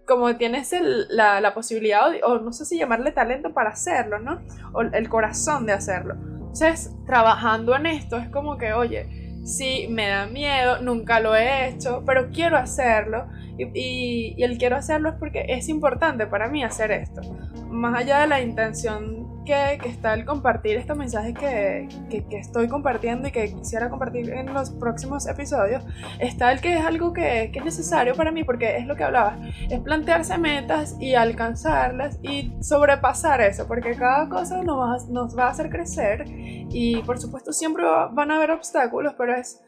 como 0.05 0.35
tienes 0.35 0.73
la, 1.09 1.39
la, 1.39 1.53
posibilidad, 1.53 2.03
o, 2.23 2.39
no 2.39 2.51
sé 2.51 2.65
si 2.65 2.77
llamarle 2.77 3.11
talento 3.11 3.53
para 3.53 3.69
hacerlo, 3.69 4.19
¿no? 4.19 4.41
O 4.73 4.81
el 4.81 5.09
corazón 5.09 5.65
de 5.65 5.73
hacerlo. 5.73 6.15
Entonces, 6.15 6.91
trabajando 7.05 7.75
en 7.75 7.85
esto 7.85 8.17
es 8.17 8.29
como 8.29 8.57
que, 8.57 8.73
oye, 8.73 9.39
sí, 9.43 9.87
me 9.89 10.07
da 10.07 10.25
miedo, 10.25 10.81
nunca 10.81 11.19
lo 11.19 11.35
he 11.35 11.69
hecho, 11.69 12.03
pero 12.05 12.29
quiero 12.31 12.57
hacerlo. 12.57 13.25
Y, 13.57 14.35
y, 14.37 14.43
el 14.43 14.57
quiero 14.57 14.75
hacerlo 14.75 15.09
es 15.09 15.15
porque 15.15 15.45
es 15.47 15.69
importante 15.69 16.27
para 16.27 16.47
mí 16.47 16.63
hacer 16.63 16.91
esto. 16.91 17.21
Más 17.69 17.95
allá 17.95 18.19
de 18.19 18.27
la 18.27 18.41
intención 18.41 19.23
que, 19.45 19.77
que 19.81 19.89
está 19.89 20.13
el 20.13 20.25
compartir 20.25 20.77
estos 20.77 20.97
mensajes 20.97 21.33
que, 21.37 21.89
que, 22.09 22.25
que, 22.25 22.37
estoy 22.37 22.67
compartiendo 22.67 23.27
y 23.27 23.31
que 23.31 23.53
quisiera 23.53 23.89
compartir 23.89 24.29
en 24.29 24.53
los 24.53 24.71
próximos 24.71 25.27
episodios, 25.27 25.83
está 26.19 26.51
el 26.51 26.61
que 26.61 26.77
es 26.77 26.85
algo 26.85 27.13
que, 27.13 27.51
es 27.53 27.65
necesario 27.65 28.15
para 28.15 28.31
mí, 28.31 28.43
porque 28.43 28.77
es 28.77 28.85
lo 28.85 28.95
que 28.95 29.03
hablaba, 29.03 29.37
es 29.69 29.79
plantearse 29.81 30.37
metas 30.37 30.95
y 30.99 31.15
alcanzarlas 31.15 32.19
y 32.21 32.53
sobrepasar 32.61 33.41
eso, 33.41 33.67
porque 33.67 33.95
cada 33.95 34.29
cosa 34.29 34.63
nos 34.63 34.77
va, 34.77 34.97
nos 35.09 35.37
va 35.37 35.47
a 35.47 35.49
hacer 35.49 35.69
crecer 35.69 36.25
y 36.27 37.01
por 37.03 37.19
supuesto 37.19 37.51
siempre 37.51 37.83
van 38.11 38.31
a 38.31 38.37
haber 38.37 38.51
obstáculos, 38.51 39.13
pero 39.17 39.35
es 39.35 39.61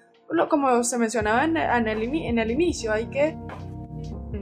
como 0.50 0.84
se 0.84 0.98
mencionaba 0.98 1.44
en 1.44 1.56
en 1.56 1.88
el, 1.88 2.04
en 2.04 2.40
el 2.40 2.52
inicio, 2.52 2.92
hay 2.92 3.06
que 3.08 3.38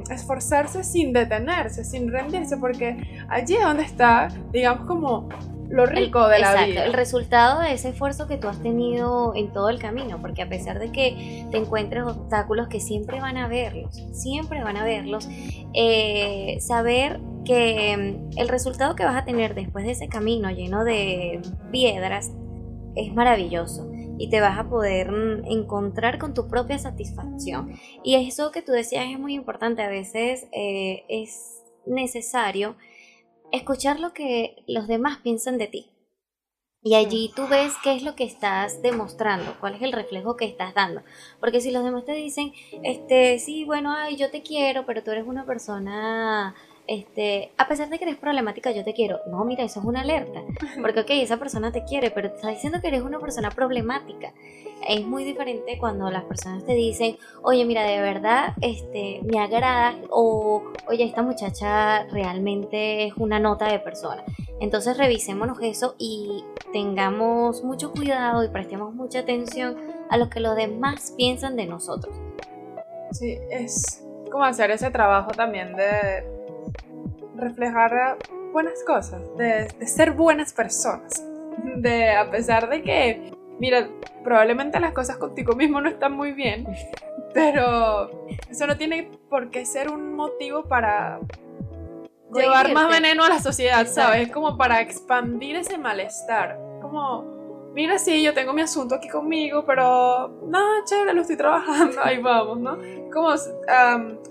esforzarse 0.10 0.84
sin 0.84 1.14
detenerse, 1.14 1.84
sin 1.84 2.12
rendirse, 2.12 2.58
porque 2.58 3.24
allí 3.30 3.56
es 3.56 3.64
donde 3.64 3.84
está, 3.84 4.30
digamos, 4.52 4.88
como 4.88 5.30
lo 5.70 5.86
rico 5.86 6.28
de 6.28 6.40
la 6.40 6.66
vida. 6.66 6.86
El 6.86 6.94
resultado 6.94 7.62
de 7.62 7.74
ese 7.74 7.90
esfuerzo 7.90 8.28
que 8.28 8.38
tú 8.38 8.48
has 8.48 8.62
tenido 8.62 9.34
en 9.36 9.52
todo 9.52 9.70
el 9.70 9.80
camino, 9.80 10.20
porque 10.22 10.44
a 10.44 10.50
pesar 10.50 10.80
de 10.80 10.92
que 10.92 11.48
te 11.52 11.58
encuentres 11.58 12.04
obstáculos 12.04 12.68
que 12.68 12.80
siempre 12.80 13.20
van 13.20 13.38
a 13.38 13.48
verlos, 13.48 13.96
siempre 14.14 14.64
van 14.64 14.78
a 14.78 14.84
verlos, 14.84 15.28
eh, 15.74 16.58
saber 16.60 17.20
que 17.44 17.98
mm, 17.98 18.40
el 18.40 18.50
resultado 18.50 18.96
que 18.96 19.04
vas 19.04 19.16
a 19.16 19.26
tener 19.26 19.56
después 19.56 19.86
de 19.86 19.92
ese 19.92 20.08
camino 20.08 20.50
lleno 20.52 20.84
de 20.84 21.42
piedras 21.72 22.32
es 22.96 23.14
maravilloso 23.14 23.93
y 24.18 24.30
te 24.30 24.42
vas 24.42 24.58
a 24.58 24.70
poder 24.70 25.12
mm, 25.12 25.46
encontrar 25.46 26.20
con 26.20 26.34
tu 26.34 26.48
propia 26.48 26.78
satisfacción. 26.80 27.74
Y 28.04 28.16
eso 28.16 28.52
que 28.52 28.62
tú 28.62 28.72
decías 28.72 29.06
es 29.10 29.20
muy 29.20 29.34
importante, 29.34 29.82
a 29.82 29.90
veces 29.90 30.48
eh, 30.52 31.04
es 31.10 31.62
necesario 31.86 32.76
escuchar 33.52 34.00
lo 34.00 34.14
que 34.14 34.64
los 34.68 34.88
demás 34.88 35.20
piensan 35.24 35.58
de 35.58 35.68
ti. 35.68 35.90
Y 36.86 36.96
allí 36.96 37.32
tú 37.34 37.48
ves 37.48 37.74
qué 37.82 37.96
es 37.96 38.04
lo 38.04 38.14
que 38.14 38.26
estás 38.26 38.82
demostrando, 38.82 39.56
cuál 39.62 39.76
es 39.76 39.82
el 39.82 39.94
reflejo 39.94 40.36
que 40.36 40.44
estás 40.44 40.74
dando. 40.74 41.02
Porque 41.40 41.62
si 41.62 41.72
los 41.72 41.84
demás 41.86 42.04
te 42.04 42.12
dicen, 42.12 42.52
este, 42.84 43.40
sí, 43.40 43.64
bueno, 43.64 43.94
ay, 43.96 44.18
yo 44.18 44.30
te 44.30 44.42
quiero, 44.42 44.86
pero 44.86 45.02
tú 45.02 45.12
eres 45.12 45.26
una 45.26 45.46
persona 45.46 46.54
este, 46.88 47.52
a 47.58 47.68
pesar 47.68 47.90
de 47.90 47.98
que 47.98 48.06
eres 48.06 48.18
problemática, 48.18 48.72
yo 48.72 48.84
te 48.84 48.94
quiero. 48.94 49.20
No, 49.28 49.44
mira, 49.46 49.64
eso 49.64 49.80
es 49.80 49.86
una 49.86 50.02
alerta. 50.02 50.42
Porque, 50.82 51.02
ok, 51.02 51.10
esa 51.12 51.38
persona 51.38 51.72
te 51.72 51.84
quiere, 51.84 52.12
pero 52.12 52.30
te 52.30 52.36
está 52.36 52.50
diciendo 52.50 52.82
que 52.82 52.88
eres 52.88 53.02
una 53.02 53.20
persona 53.20 53.50
problemática. 53.52 54.34
Es 54.88 55.06
muy 55.06 55.24
diferente 55.24 55.78
cuando 55.78 56.10
las 56.10 56.26
personas 56.26 56.66
te 56.66 56.74
dicen, 56.74 57.18
oye, 57.42 57.64
mira, 57.64 57.84
de 57.84 58.02
verdad, 58.02 58.54
este, 58.62 59.22
me 59.24 59.40
agrada, 59.40 59.96
o, 60.10 60.64
oye, 60.88 61.06
esta 61.06 61.22
muchacha 61.22 62.04
realmente 62.08 63.08
es 63.08 63.14
una 63.16 63.40
nota 63.40 63.72
de 63.72 63.80
persona. 63.80 64.24
Entonces, 64.60 64.98
revisémonos 64.98 65.58
eso 65.62 65.96
y 65.98 66.44
tengamos 66.74 67.64
mucho 67.64 67.92
cuidado 67.92 68.44
y 68.44 68.50
prestemos 68.50 68.94
mucha 68.94 69.20
atención 69.20 69.78
a 70.10 70.18
lo 70.18 70.30
que 70.30 70.42
los 70.42 70.56
demás 70.56 71.14
piensan 71.16 71.56
de 71.56 71.66
nosotros. 71.66 72.16
Sí, 73.12 73.38
es 73.50 74.04
como 74.32 74.44
hacer 74.44 74.72
ese 74.72 74.90
trabajo 74.90 75.32
también 75.32 75.76
de 75.76 76.43
reflejar 77.44 78.18
buenas 78.52 78.84
cosas, 78.86 79.22
de, 79.38 79.68
ser 79.86 80.12
buenas 80.12 80.54
personas. 80.54 81.12
De 81.76 82.12
a 82.12 82.30
pesar 82.30 82.70
de 82.70 82.82
que, 82.82 83.34
mira, 83.60 83.90
probablemente 84.24 84.80
las 84.80 84.94
cosas 84.94 85.18
contigo 85.18 85.56
mismo 85.56 85.82
no 85.82 85.90
están 85.90 86.14
muy 86.14 86.32
bien, 86.32 86.66
pero 87.34 88.28
eso 88.50 88.68
no 88.68 88.78
tiene 88.78 89.12
por 89.30 89.50
qué 89.50 89.66
ser 89.66 89.90
un 89.90 90.16
motivo 90.16 90.64
para 90.64 91.20
llevar 92.34 92.74
más 92.74 92.90
veneno 92.90 93.24
a 93.24 93.30
la 93.30 93.40
sociedad, 93.40 93.86
¿sabes? 93.88 94.32
Como 94.32 94.58
para 94.58 94.82
expandir 94.82 95.56
ese 95.56 95.78
malestar. 95.78 96.60
Como, 96.82 97.72
mira, 97.74 98.00
sí, 98.00 98.22
yo 98.24 98.34
tengo 98.34 98.54
mi 98.54 98.62
asunto 98.62 98.96
aquí 98.96 99.10
conmigo, 99.10 99.66
pero 99.66 100.30
no, 100.48 100.86
chévere, 100.86 101.14
lo 101.14 101.22
estoy 101.22 101.38
trabajando, 101.38 101.98
ahí 102.04 102.20
vamos, 102.20 102.60
¿no? 102.60 102.78
Como 103.12 103.30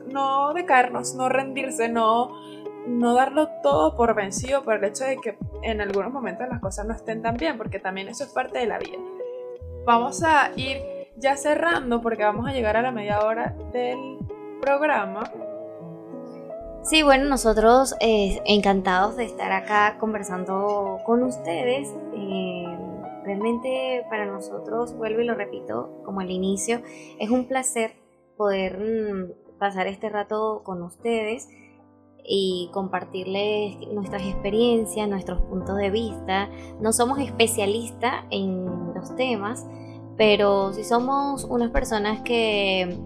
no 0.06 0.54
decaernos, 0.54 1.14
no 1.14 1.28
rendirse, 1.28 1.88
no 1.88 2.61
no 2.86 3.14
darlo 3.14 3.48
todo 3.62 3.96
por 3.96 4.14
vencido 4.14 4.62
por 4.64 4.74
el 4.74 4.84
hecho 4.84 5.04
de 5.04 5.16
que 5.18 5.38
en 5.62 5.80
algunos 5.80 6.12
momentos 6.12 6.48
las 6.48 6.60
cosas 6.60 6.86
no 6.86 6.94
estén 6.94 7.22
tan 7.22 7.36
bien, 7.36 7.56
porque 7.56 7.78
también 7.78 8.08
eso 8.08 8.24
es 8.24 8.30
parte 8.30 8.58
de 8.58 8.66
la 8.66 8.78
vida. 8.78 8.98
Vamos 9.84 10.22
a 10.22 10.50
ir 10.56 10.82
ya 11.16 11.36
cerrando 11.36 12.00
porque 12.00 12.24
vamos 12.24 12.48
a 12.48 12.52
llegar 12.52 12.76
a 12.76 12.82
la 12.82 12.90
media 12.90 13.20
hora 13.20 13.54
del 13.72 14.18
programa. 14.60 15.30
Sí, 16.82 17.02
bueno, 17.02 17.26
nosotros 17.26 17.94
eh, 18.00 18.40
encantados 18.44 19.16
de 19.16 19.24
estar 19.24 19.52
acá 19.52 19.98
conversando 19.98 20.98
con 21.04 21.22
ustedes. 21.22 21.94
Eh, 22.14 22.76
realmente 23.24 24.04
para 24.10 24.26
nosotros, 24.26 24.96
vuelvo 24.96 25.20
y 25.20 25.24
lo 25.24 25.34
repito, 25.34 26.02
como 26.04 26.20
al 26.20 26.30
inicio, 26.30 26.82
es 27.20 27.30
un 27.30 27.46
placer 27.46 27.92
poder 28.36 28.78
mm, 28.78 29.58
pasar 29.58 29.86
este 29.86 30.08
rato 30.08 30.62
con 30.64 30.82
ustedes 30.82 31.48
y 32.24 32.70
compartirles 32.72 33.76
nuestras 33.92 34.22
experiencias, 34.22 35.08
nuestros 35.08 35.40
puntos 35.42 35.76
de 35.76 35.90
vista. 35.90 36.48
No 36.80 36.92
somos 36.92 37.18
especialistas 37.18 38.24
en 38.30 38.94
los 38.94 39.14
temas, 39.16 39.66
pero 40.16 40.72
sí 40.72 40.84
somos 40.84 41.44
unas 41.44 41.70
personas 41.70 42.20
que 42.20 42.96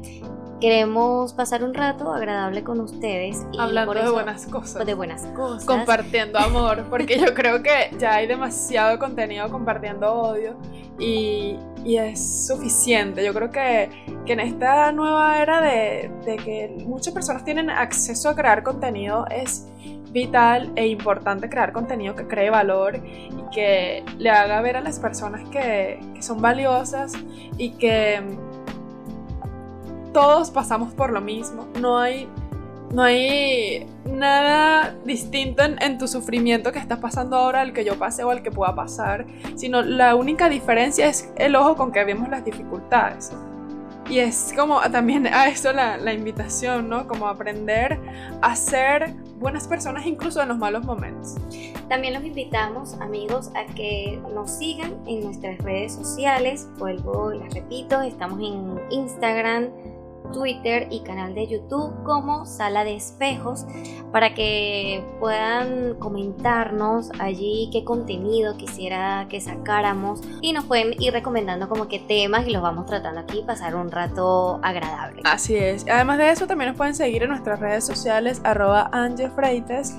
queremos 0.61 1.33
pasar 1.35 1.63
un 1.65 1.75
rato 1.75 2.13
agradable 2.13 2.63
con 2.65 2.81
ustedes. 2.81 3.47
Y 3.53 3.59
Hablando 3.59 3.95
de 3.95 4.11
buenas 4.11 4.47
cosas. 4.47 4.87
De 4.87 4.95
buenas 4.95 5.27
cosas. 5.27 5.65
Compartiendo 5.65 6.39
amor, 6.39 6.85
porque 6.91 7.19
yo 7.19 7.35
creo 7.35 7.63
que 7.63 7.91
ya 7.99 8.15
hay 8.15 8.27
demasiado 8.27 8.99
contenido 8.99 9.51
compartiendo 9.51 10.13
odio 10.13 10.57
y, 10.99 11.59
es 11.85 12.47
suficiente. 12.47 13.25
Yo 13.25 13.33
creo 13.33 13.51
que 13.51 13.89
que 14.27 14.33
en 14.33 14.41
esta 14.41 14.93
nueva 14.93 15.41
era 15.41 15.63
de, 15.63 16.11
que 16.45 16.77
muchas 16.85 17.15
personas 17.15 17.45
tienen 17.45 17.71
acceso 17.71 18.29
a 18.29 18.35
crear 18.35 18.63
contenido 18.63 19.25
es 19.31 19.67
vital 20.11 20.73
e 20.77 20.89
importante 20.89 21.49
crear 21.49 21.73
contenido 21.73 22.15
que 22.15 22.27
cree 22.27 22.51
valor 22.51 22.97
y 22.97 23.55
que 23.55 24.05
le 24.19 24.31
haga 24.31 24.61
ver 24.61 24.77
a 24.77 24.81
las 24.81 24.99
personas 24.99 25.49
que 25.51 26.01
son 26.21 26.43
valiosas 26.43 27.13
y 27.57 27.71
que 27.71 28.21
todos 30.13 30.51
pasamos 30.51 30.93
por 30.93 31.13
lo 31.13 31.21
mismo. 31.21 31.69
No 31.81 31.99
hay, 31.99 32.29
no 32.93 33.03
hay 33.03 33.87
nada 34.05 34.95
distinto 35.05 35.63
en, 35.63 35.99
tu 35.99 36.09
sufrimiento 36.09 36.73
que 36.73 36.79
estás 36.79 36.99
pasando 36.99 37.37
ahora 37.37 37.61
al 37.61 37.73
que 37.73 37.85
yo 37.85 37.99
pase 37.99 38.25
o 38.25 38.31
al 38.31 38.43
que 38.43 38.51
pueda 38.51 38.75
pasar, 38.75 39.27
sino 39.57 39.83
la 39.83 40.15
única 40.15 40.49
diferencia 40.49 41.09
es 41.09 41.33
el 41.37 41.57
ojo 41.57 41.77
con 41.77 41.93
que 41.93 42.05
vemos 42.05 42.29
las 42.29 42.45
dificultades. 42.45 43.33
Y 44.09 44.21
es 44.21 44.53
como 44.57 44.81
también 44.83 45.27
a 45.27 45.49
eso 45.49 45.73
la, 45.73 46.13
invitación, 46.13 46.89
¿no? 46.89 47.09
Como 47.09 47.27
aprender 47.27 47.99
a 48.41 48.55
ser 48.55 49.15
buenas 49.39 49.67
personas 49.67 50.07
incluso 50.07 50.41
en 50.41 50.49
los 50.49 50.59
malos 50.59 50.85
momentos. 50.85 51.35
También 51.89 52.15
los 52.15 52.25
invitamos, 52.25 52.95
amigos, 53.01 53.51
a 53.57 53.67
que 53.75 54.21
nos 54.33 54.59
sigan 54.59 54.95
en 55.07 55.25
nuestras 55.25 55.59
redes 55.59 55.95
sociales. 55.95 56.69
Vuelvo, 56.79 57.33
les 57.33 57.53
repito, 57.53 58.01
estamos 58.03 58.39
en 58.41 58.81
Instagram, 58.91 59.71
Twitter 60.33 60.89
y 60.91 61.01
canal 61.01 61.35
de 61.35 61.47
YouTube 61.47 61.93
como 62.05 62.47
Sala 62.47 62.85
de 62.85 62.97
Espejos 62.97 63.65
para 64.13 64.35
que 64.35 65.05
puedan 65.21 65.95
comentarnos 65.95 67.11
allí 67.19 67.69
qué 67.73 67.85
contenido 67.85 68.57
quisiera 68.57 69.27
que 69.29 69.41
sacáramos 69.41 70.21
y 70.41 70.53
nos 70.53 70.65
pueden 70.65 70.95
ir 71.01 71.13
recomendando 71.13 71.69
como 71.69 71.89
qué 71.89 71.99
temas 71.99 72.47
y 72.47 72.51
los 72.51 72.63
vamos 72.63 72.87
tratando 72.87 73.21
aquí 73.21 73.43
pasar 73.47 73.75
un 73.75 73.91
rato 73.91 74.61
agradable. 74.63 75.23
Así 75.25 75.57
es. 75.57 75.87
Además 75.89 76.19
de 76.19 76.31
eso 76.31 76.47
también 76.47 76.69
nos 76.71 76.77
pueden 76.77 76.95
seguir 76.95 77.23
en 77.23 77.31
nuestras 77.31 77.61
redes 77.61 77.85
sociales 77.85 78.41
arroba 78.45 78.89
angefreites 78.93 79.95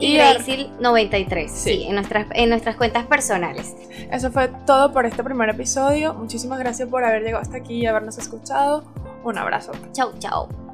y 0.00 0.16
Gracil93, 0.16 1.48
sí. 1.48 1.56
sí, 1.56 1.82
en, 1.84 1.94
nuestras, 1.96 2.26
en 2.32 2.50
nuestras 2.50 2.76
cuentas 2.76 3.06
personales. 3.06 3.74
Eso 4.10 4.30
fue 4.30 4.48
todo 4.64 4.92
por 4.92 5.06
este 5.06 5.24
primer 5.24 5.48
episodio. 5.48 6.14
Muchísimas 6.14 6.58
gracias 6.58 6.88
por 6.88 7.04
haber 7.04 7.22
llegado 7.22 7.42
hasta 7.42 7.56
aquí 7.56 7.74
y 7.74 7.86
habernos 7.86 8.16
escuchado. 8.18 8.84
Un 9.24 9.36
abrazo. 9.38 9.72
Chau, 9.92 10.12
chau. 10.18 10.67